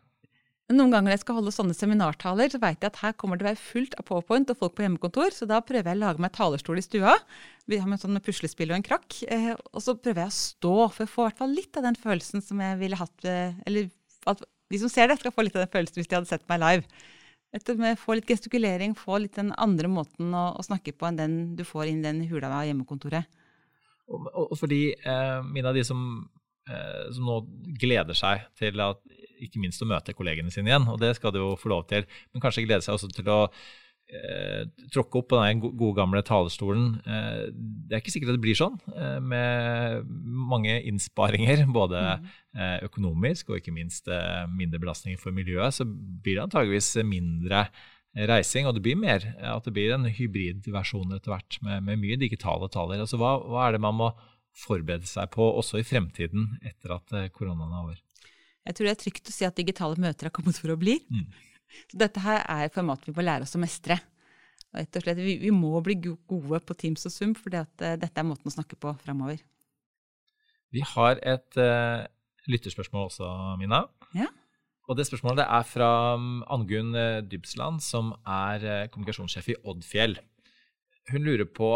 Noen 0.73 0.93
ganger 0.95 1.11
når 1.11 1.17
jeg 1.17 1.23
skal 1.25 1.37
holde 1.37 1.53
sånne 1.53 1.77
seminartaler, 1.77 2.49
så 2.49 2.61
vet 2.63 2.81
jeg 2.81 2.89
at 2.95 3.01
her 3.03 3.13
kommer 3.19 3.37
det 3.37 3.45
å 3.45 3.51
være 3.51 3.61
fullt 3.61 3.97
av 3.99 4.07
PowerPoint 4.09 4.53
og 4.55 4.61
folk 4.63 4.77
på 4.79 4.87
hjemmekontor, 4.87 5.35
så 5.37 5.45
da 5.51 5.59
prøver 5.61 5.91
jeg 5.91 5.99
å 5.99 6.05
lage 6.07 6.23
meg 6.23 6.33
talerstol 6.33 6.81
i 6.81 6.85
stua. 6.87 7.17
Vi 7.69 7.81
har 7.83 7.91
med 7.91 8.01
sånn 8.01 8.17
puslespill 8.25 8.73
og 8.73 8.79
en 8.79 8.87
krakk. 8.87 9.19
og 9.27 9.83
så 9.85 9.99
prøver 9.99 10.23
jeg 10.23 10.33
å 10.33 10.39
stå, 10.39 10.77
for 10.95 11.05
å 11.05 11.13
få 11.13 11.27
i 11.27 11.29
hvert 11.29 11.43
fall 11.43 11.53
litt 11.59 11.77
av 11.77 11.85
den 11.91 11.99
følelsen 11.99 12.47
som 12.47 12.63
jeg 12.63 12.79
ville 12.81 12.97
hatt 12.97 13.27
Eller 13.27 13.91
at 14.31 14.47
de 14.73 14.81
som 14.81 14.89
ser 14.89 15.11
det, 15.11 15.19
skal 15.21 15.35
få 15.35 15.45
litt 15.45 15.59
av 15.59 15.67
den 15.67 15.75
følelsen 15.75 16.01
hvis 16.01 16.09
de 16.09 16.17
hadde 16.17 16.31
sett 16.31 16.49
meg 16.49 16.63
live. 16.63 17.03
Etter 17.53 17.77
med 17.77 17.99
Få 18.01 18.17
litt 18.17 18.29
gestikulering, 18.29 18.95
få 18.97 19.19
litt 19.21 19.37
den 19.37 19.53
andre 19.61 19.91
måten 19.93 20.33
å, 20.33 20.47
å, 20.57 20.65
snakke 20.65 20.95
på 20.97 21.09
enn 21.09 21.19
den 21.21 21.35
du 21.59 21.65
får 21.69 21.91
inn 21.91 22.05
den 22.05 22.23
hula 22.31 22.49
av 22.49 22.65
hjemmekontoret. 22.69 23.29
Og, 24.13 24.31
og 24.49 24.55
fordi 24.59 24.87
eh, 24.95 25.39
mine 25.45 25.69
av 25.69 25.77
de 25.77 25.85
som, 25.87 26.01
eh, 26.69 27.05
som, 27.13 27.29
nå 27.29 27.77
gleder 27.81 28.17
seg 28.19 28.47
til 28.59 28.81
at 28.85 29.01
ikke 29.43 29.61
minst 29.61 29.83
å 29.85 29.89
møte 29.91 30.15
kollegene 30.17 30.53
sine 30.55 30.71
igjen, 30.71 30.89
og 30.89 31.01
det 31.03 31.13
skal 31.19 31.35
de 31.35 31.43
jo 31.43 31.53
få 31.59 31.73
lov 31.73 31.87
til, 31.91 32.07
men 32.33 32.43
kanskje 32.45 32.65
gleder 32.65 32.85
seg 32.85 32.97
også 32.97 33.11
til 33.13 33.29
å 33.33 33.41
tråkke 34.93 35.21
opp 35.21 35.31
på 35.33 35.39
den 35.41 35.63
gode 35.63 35.95
gamle 35.97 36.21
talerstolen. 36.27 36.99
Eh, 37.07 37.47
det 37.53 37.97
er 37.97 38.03
ikke 38.03 38.13
sikkert 38.15 38.35
at 38.35 38.39
det 38.39 38.45
blir 38.45 38.59
sånn, 38.59 38.77
eh, 38.93 39.17
med 39.25 40.11
mange 40.53 40.75
innsparinger, 40.89 41.65
både 41.79 42.03
mm. 42.21 42.29
eh, 42.59 42.77
økonomisk 42.89 43.53
og 43.53 43.61
ikke 43.61 43.75
minst 43.75 44.11
eh, 44.13 44.45
mindre 44.53 44.83
belastninger 44.83 45.21
for 45.21 45.35
miljøet, 45.37 45.79
så 45.79 45.87
blir 45.89 46.37
det 46.37 46.47
antageligvis 46.47 46.95
mindre 47.09 47.67
reising, 48.13 48.67
og 48.69 48.77
det 48.77 48.83
blir 48.85 48.99
mer, 49.01 49.25
at 49.41 49.65
det 49.65 49.73
blir 49.73 49.95
en 49.95 50.05
hybridversjon 50.05 51.15
etter 51.17 51.33
hvert, 51.33 51.57
med, 51.65 51.81
med, 51.87 52.01
mye 52.03 52.19
digitale 52.21 52.69
taler. 52.73 53.01
Altså, 53.01 53.17
hva, 53.21 53.39
hva 53.41 53.67
er 53.67 53.77
det 53.77 53.81
man 53.85 53.97
må 53.97 54.11
forberede 54.53 55.09
seg 55.09 55.31
på 55.33 55.47
også 55.57 55.81
i 55.81 55.87
fremtiden, 55.87 56.59
etter 56.61 56.99
at 56.99 57.17
eh, 57.17 57.31
koronaen 57.33 57.73
er 57.73 57.87
over? 57.87 58.03
Jeg 58.63 58.77
tror 58.77 58.87
det 58.87 58.93
er 58.93 59.01
trygt 59.01 59.31
å 59.31 59.35
si 59.35 59.47
at 59.49 59.57
digitale 59.59 59.99
møter 59.99 60.29
er 60.29 60.35
kommet 60.35 60.61
for 60.61 60.75
å 60.75 60.79
bli. 60.79 61.01
Mm. 61.09 61.25
Så 61.91 62.01
dette 62.01 62.23
her 62.25 62.43
er 62.43 62.73
format 62.75 63.07
vi 63.09 63.15
må 63.17 63.25
lære 63.25 63.47
oss 63.47 63.57
å 63.57 63.63
mestre. 63.63 63.99
Og 64.73 64.81
rett 64.81 64.99
og 64.99 65.05
slett, 65.05 65.21
vi, 65.21 65.37
vi 65.43 65.53
må 65.55 65.81
bli 65.85 65.99
gode 66.01 66.63
på 66.65 66.77
Teams 66.81 67.05
og 67.09 67.13
Zoom, 67.15 67.35
for 67.37 67.53
uh, 67.53 67.65
dette 67.79 68.13
er 68.13 68.27
måten 68.29 68.49
å 68.49 68.55
snakke 68.55 68.79
på 68.81 68.95
framover. 69.05 69.43
Vi 70.73 70.85
har 70.95 71.21
et 71.21 71.61
uh, 71.61 72.07
lytterspørsmål 72.49 73.11
også, 73.11 73.29
Mina. 73.61 73.85
Ja. 74.17 74.31
Og 74.91 74.99
det 74.99 75.07
spørsmålet 75.07 75.45
er 75.47 75.67
fra 75.67 75.91
um, 76.19 76.43
Angunn 76.51 76.95
eh, 76.99 77.23
Dybsland, 77.23 77.79
som 77.85 78.11
er 78.27 78.65
eh, 78.67 78.89
kommunikasjonssjef 78.91 79.53
i 79.53 79.59
Oddfjell. 79.71 80.17
Hun 81.13 81.27
lurer 81.27 81.47
på 81.47 81.71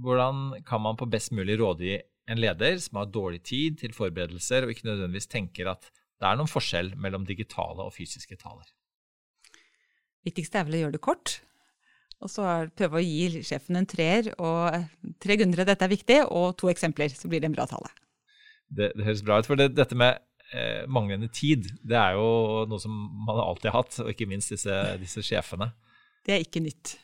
hvordan 0.00 0.62
kan 0.66 0.82
man 0.84 0.96
på 0.96 1.08
best 1.12 1.34
mulig 1.36 1.58
rådgi 1.60 1.98
en 2.32 2.40
leder 2.40 2.80
som 2.82 2.98
har 3.00 3.12
dårlig 3.12 3.42
tid 3.46 3.78
til 3.82 3.94
forberedelser, 3.96 4.64
og 4.64 4.72
ikke 4.72 4.88
nødvendigvis 4.88 5.30
tenker 5.30 5.70
at 5.72 5.90
det 5.92 6.26
er 6.26 6.40
noen 6.40 6.50
forskjell 6.50 6.94
mellom 7.00 7.26
digitale 7.28 7.84
og 7.84 7.94
fysiske 7.94 8.38
taler. 8.40 8.66
Viktigste 10.26 10.60
er 10.60 10.66
vel 10.68 10.78
å 10.78 10.82
gjøre 10.84 10.96
det 10.96 11.04
kort. 11.04 11.38
Og 12.24 12.32
så 12.32 12.44
prøve 12.76 12.98
å 12.98 13.04
gi 13.04 13.42
sjefen 13.44 13.76
en 13.78 13.88
treer 13.88 14.30
og 14.40 14.86
tre 15.22 15.36
grunner 15.36 15.66
dette 15.68 15.84
er 15.84 15.92
viktig, 15.92 16.22
og 16.32 16.54
to 16.60 16.70
eksempler, 16.72 17.12
så 17.12 17.28
blir 17.30 17.42
det 17.44 17.50
en 17.50 17.56
bra 17.56 17.66
tale. 17.68 17.90
Det, 18.66 18.90
det 18.96 19.04
høres 19.06 19.24
bra 19.26 19.38
ut. 19.38 19.48
For 19.48 19.60
det, 19.60 19.68
dette 19.76 19.98
med 19.98 20.16
eh, 20.50 20.86
manglende 20.88 21.28
tid, 21.28 21.68
det 21.86 21.98
er 22.00 22.16
jo 22.16 22.64
noe 22.70 22.82
som 22.82 22.94
man 23.28 23.42
alltid 23.44 23.70
har 23.70 23.82
hatt, 23.82 24.00
og 24.02 24.12
ikke 24.12 24.28
minst 24.30 24.54
disse, 24.54 24.78
disse 25.02 25.24
sjefene. 25.26 25.70
Det 26.26 26.34
er 26.34 26.46
ikke 26.46 26.64
nytt. 26.64 26.96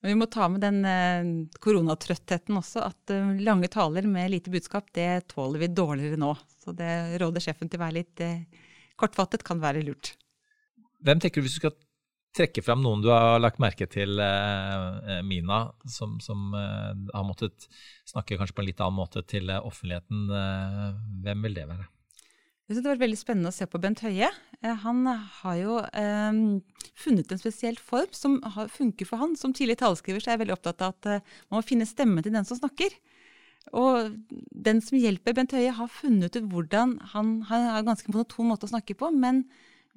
Men 0.00 0.14
vi 0.14 0.20
må 0.22 0.30
ta 0.32 0.46
med 0.48 0.62
den 0.64 0.80
eh, 0.88 1.26
koronatrøttheten 1.60 2.56
også. 2.56 2.86
At 2.88 3.12
eh, 3.12 3.34
lange 3.44 3.68
taler 3.72 4.06
med 4.08 4.32
lite 4.32 4.52
budskap, 4.52 4.88
det 4.96 5.26
tåler 5.34 5.66
vi 5.66 5.74
dårligere 5.76 6.20
nå. 6.20 6.32
Så 6.62 6.72
det 6.76 7.20
råder 7.20 7.44
sjefen 7.44 7.68
til 7.68 7.80
å 7.80 7.84
være 7.84 7.98
litt 7.98 8.24
eh, 8.24 8.46
kortfattet, 9.00 9.44
kan 9.44 9.60
være 9.60 9.84
lurt. 9.84 10.14
Hvem 11.04 11.20
tenker 11.20 11.40
du 11.40 11.48
hvis 11.48 11.58
du 11.58 11.62
skal 11.64 11.76
trekke 12.36 12.62
fram 12.62 12.82
noen 12.84 13.02
du 13.02 13.08
har 13.10 13.40
lagt 13.42 13.60
merke 13.62 13.88
til, 13.90 14.20
eh, 14.22 15.20
Mina, 15.26 15.62
som, 15.90 16.18
som 16.22 16.52
eh, 16.54 16.92
har 17.14 17.26
måttet 17.26 17.66
snakke 18.08 18.38
kanskje 18.38 18.56
på 18.56 18.64
en 18.64 18.68
litt 18.70 18.82
annen 18.82 19.00
måte 19.00 19.24
til 19.26 19.50
offentligheten? 19.56 20.28
Eh, 20.40 20.84
hvem 21.26 21.48
vil 21.48 21.58
det 21.58 21.66
være? 21.70 21.88
Jeg 22.70 22.76
synes 22.76 22.84
Det 22.84 22.88
har 22.88 22.94
vært 22.94 23.02
veldig 23.02 23.18
spennende 23.18 23.50
å 23.50 23.54
se 23.56 23.66
på 23.66 23.78
Bent 23.82 24.00
Høie. 24.06 24.28
Eh, 24.62 24.74
han 24.84 24.98
har 25.10 25.54
jo 25.58 25.80
eh, 25.82 26.36
funnet 27.02 27.32
en 27.34 27.40
spesiell 27.40 27.80
form 27.82 28.12
som 28.14 28.36
har, 28.54 28.68
funker 28.70 29.08
for 29.08 29.18
han. 29.18 29.34
Som 29.34 29.50
tidlig 29.50 29.80
taleskriver 29.80 30.22
så 30.22 30.30
er 30.30 30.36
jeg 30.36 30.44
veldig 30.44 30.54
opptatt 30.54 30.84
av 30.86 30.94
at 30.94 31.08
eh, 31.10 31.24
man 31.50 31.58
må 31.58 31.66
finne 31.66 31.88
stemmen 31.88 32.22
til 32.22 32.36
den 32.36 32.46
som 32.46 32.60
snakker. 32.60 32.94
Og 33.74 34.14
den 34.54 34.78
som 34.86 35.00
hjelper 35.02 35.34
Bent 35.34 35.56
Høie, 35.56 35.74
har 35.74 35.90
funnet 35.90 36.38
ut 36.38 36.46
hvordan 36.52 36.94
han, 37.10 37.40
han 37.50 37.66
har 37.74 37.88
ganske 37.90 38.14
monoton 38.14 38.52
måte 38.52 38.70
å 38.70 38.72
snakke 38.72 38.94
på, 39.02 39.10
men 39.18 39.42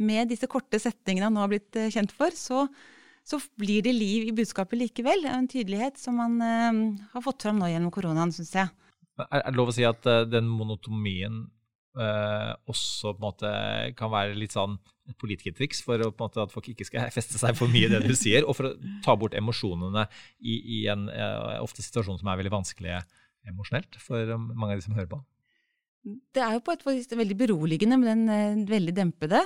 med 0.02 0.32
disse 0.32 0.50
korte 0.52 0.80
setningene 0.82 1.30
han 1.30 1.36
nå 1.38 1.44
har 1.44 1.52
blitt 1.52 1.80
uh, 1.80 1.90
kjent 1.94 2.14
for, 2.16 2.34
så, 2.38 2.66
så, 3.26 3.40
blir 3.60 3.86
det 3.86 3.96
liv 3.96 4.30
i 4.30 4.36
budskapet 4.36 4.80
likevel. 4.80 5.28
En 5.30 5.50
tydelighet 5.50 6.00
som 6.02 6.22
han 6.24 6.40
uh, 6.42 7.04
har 7.16 7.26
fått 7.26 7.46
fram 7.48 7.60
nå 7.62 7.72
gjennom 7.72 7.94
koronaen, 7.94 8.34
syns 8.36 8.56
jeg. 8.58 8.72
Er 9.30 9.46
det 9.46 9.60
lov 9.60 9.70
å 9.70 9.76
si 9.76 9.86
at 9.86 10.08
den 10.30 10.48
monotomien 10.50 11.46
Uh, 11.94 12.56
også 12.66 13.12
på 13.14 13.20
en 13.20 13.22
måte 13.22 13.50
kan 13.94 14.10
være 14.10 14.34
litt 14.34 14.56
sånn 14.56 14.80
et 15.06 15.14
politikertriks 15.22 15.84
for 15.86 16.02
måte, 16.18 16.42
at 16.42 16.50
folk 16.50 16.72
ikke 16.72 16.88
skal 16.88 17.06
feste 17.14 17.38
seg 17.38 17.54
for 17.54 17.70
mye 17.70 17.86
i 17.86 17.92
det 17.92 18.00
du 18.08 18.16
sier, 18.18 18.48
og 18.50 18.58
for 18.58 18.72
å 18.72 18.96
ta 19.06 19.14
bort 19.14 19.38
emosjonene 19.38 20.08
i, 20.42 20.56
i 20.58 20.80
en 20.90 21.06
ofte 21.62 21.86
situasjon 21.86 22.18
som 22.18 22.32
er 22.34 22.40
veldig 22.42 22.56
vanskelig 22.56 22.96
emosjonelt 23.46 24.00
for 24.02 24.26
mange 24.42 24.74
av 24.74 24.82
de 24.82 24.88
som 24.88 24.98
hører 24.98 25.12
på. 25.12 25.22
Det 26.04 26.42
er 26.44 26.58
jo 26.58 26.64
på 26.66 26.74
et 26.74 26.82
vis 26.88 27.08
veldig 27.08 27.36
beroligende 27.40 27.96
med 28.00 28.10
den 28.12 28.24
uh, 28.28 28.64
veldig 28.68 28.96
dempede. 28.98 29.40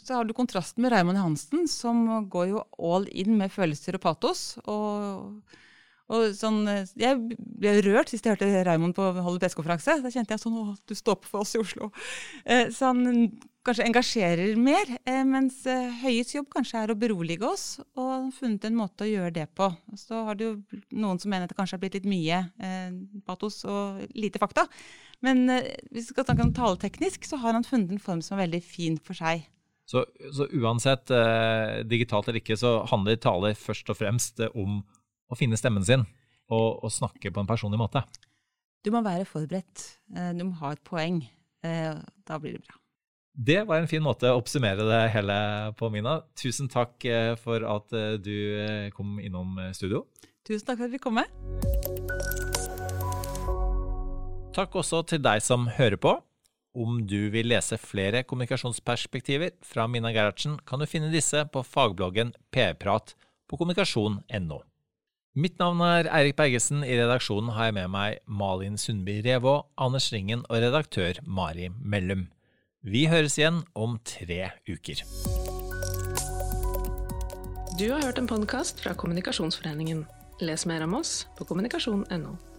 så 0.00 0.16
har 0.16 0.24
du 0.24 0.32
kontrasten 0.36 0.80
med 0.82 0.94
Raymond 0.94 1.20
Hansen, 1.20 1.66
som 1.68 2.06
går 2.32 2.46
jo 2.54 2.62
all 2.78 3.08
in 3.12 3.36
med 3.36 3.52
følelser 3.52 3.98
og 3.98 4.04
patos. 4.06 4.44
og 4.64 5.42
og 6.10 6.32
sånn, 6.34 6.64
eh, 6.70 6.88
jeg 6.98 7.18
ble 7.38 7.76
rørt 7.86 8.10
sist 8.10 8.26
jeg 8.26 8.34
hørte 8.34 8.64
Raymond 8.66 8.96
på 8.96 9.04
holde 9.22 9.42
pressekonferanse. 9.42 10.00
Da 10.02 10.10
kjente 10.10 10.34
jeg 10.34 10.42
sånn 10.42 10.58
Å, 10.58 10.64
du 10.74 10.96
står 10.98 11.20
på 11.22 11.30
for 11.30 11.44
oss 11.44 11.54
i 11.54 11.60
Oslo. 11.62 11.90
Eh, 12.44 12.66
så 12.74 12.90
han 12.90 13.30
kanskje 13.66 13.86
engasjerer 13.86 14.58
mer. 14.58 14.90
Eh, 15.04 15.22
mens 15.28 15.62
Høies 16.00 16.34
jobb 16.34 16.48
kanskje 16.56 16.82
er 16.82 16.90
å 16.90 16.98
berolige 16.98 17.46
oss, 17.46 17.66
og 17.94 18.32
funnet 18.34 18.66
en 18.66 18.78
måte 18.80 19.06
å 19.06 19.10
gjøre 19.10 19.36
det 19.38 19.46
på. 19.54 19.68
Så 20.00 20.24
har 20.26 20.42
jo 20.42 20.56
noen 20.90 21.20
som 21.22 21.30
mener 21.30 21.46
at 21.46 21.54
det 21.54 21.58
kanskje 21.60 21.78
har 21.78 21.84
blitt 21.84 22.00
litt 22.00 22.10
mye 22.10 22.42
patos 23.28 23.62
og 23.68 24.02
lite 24.16 24.42
fakta. 24.42 24.66
Men 25.24 25.44
hvis 25.50 26.06
vi 26.06 26.14
skal 26.14 26.24
snakke 26.24 26.46
om 26.46 26.54
taleteknisk, 26.56 27.26
så 27.28 27.36
har 27.42 27.52
han 27.56 27.66
funnet 27.66 27.90
en 27.92 28.00
form 28.00 28.22
som 28.24 28.38
er 28.38 28.46
veldig 28.46 28.62
fin 28.64 28.96
for 29.04 29.18
seg. 29.18 29.42
Så, 29.90 30.04
så 30.32 30.46
uansett, 30.54 31.10
digitalt 31.90 32.30
eller 32.30 32.40
ikke, 32.40 32.56
så 32.56 32.78
handler 32.88 33.18
tale 33.20 33.50
først 33.58 33.90
og 33.92 33.98
fremst 33.98 34.40
om 34.54 34.78
å 35.30 35.38
finne 35.38 35.58
stemmen 35.58 35.86
sin 35.86 36.04
og, 36.50 36.82
og, 36.82 36.90
snakke 36.92 37.32
på 37.32 37.42
en 37.42 37.48
personlig 37.48 37.80
måte. 37.80 38.02
Du 38.84 38.92
må 38.94 39.02
være 39.04 39.28
forberedt. 39.28 39.86
Eh, 40.16 40.32
du 40.36 40.44
må 40.48 40.56
ha 40.62 40.74
et 40.74 40.84
poeng. 40.86 41.22
Eh, 41.64 41.94
da 42.26 42.40
blir 42.40 42.56
det 42.56 42.64
bra. 42.64 42.76
Det 43.30 43.60
var 43.68 43.80
en 43.80 43.88
fin 43.88 44.02
måte 44.02 44.32
å 44.32 44.40
oppsummere 44.40 44.84
det 44.88 45.02
hele 45.14 45.38
på, 45.78 45.92
Mina. 45.94 46.18
Tusen 46.38 46.68
takk 46.72 47.06
eh, 47.06 47.32
for 47.40 47.64
at 47.76 47.94
du 48.24 48.90
kom 48.96 49.20
innom 49.22 49.60
studio. 49.76 50.04
Tusen 50.48 50.66
takk 50.66 50.82
for 50.82 50.90
at 50.90 50.96
vi 50.96 51.02
kom 51.02 51.20
med. 51.20 52.39
Takk 54.50 54.74
også 54.80 55.04
til 55.06 55.22
deg 55.22 55.42
som 55.44 55.68
hører 55.76 55.98
på. 56.00 56.16
Om 56.74 57.00
du 57.06 57.30
vil 57.30 57.48
lese 57.50 57.78
flere 57.78 58.22
kommunikasjonsperspektiver 58.26 59.56
fra 59.66 59.86
Mina 59.90 60.10
Gerhardsen, 60.14 60.56
kan 60.66 60.82
du 60.82 60.86
finne 60.90 61.10
disse 61.10 61.44
på 61.50 61.62
fagbloggen 61.66 62.32
PR-prat 62.54 63.14
på 63.50 63.58
kommunikasjon.no. 63.58 64.60
Mitt 65.38 65.58
navn 65.62 65.82
er 65.86 66.10
Eirik 66.10 66.34
Bergesen. 66.38 66.82
I 66.82 66.98
redaksjonen 66.98 67.52
har 67.54 67.70
jeg 67.70 67.78
med 67.78 67.94
meg 67.94 68.18
Malin 68.26 68.78
Sundby 68.78 69.20
Revå, 69.22 69.60
Anders 69.78 70.10
Ringen 70.10 70.42
og 70.48 70.58
redaktør 70.66 71.22
Mari 71.22 71.70
Mellum. 71.70 72.26
Vi 72.82 73.06
høres 73.06 73.38
igjen 73.38 73.62
om 73.78 73.98
tre 74.02 74.50
uker. 74.66 75.06
Du 77.78 77.86
har 77.92 78.02
hørt 78.02 78.18
en 78.18 78.30
podkast 78.30 78.82
fra 78.82 78.98
Kommunikasjonsforeningen. 78.98 80.06
Les 80.42 80.66
mer 80.66 80.82
om 80.86 80.98
oss 80.98 81.28
på 81.38 81.46
kommunikasjon.no. 81.46 82.49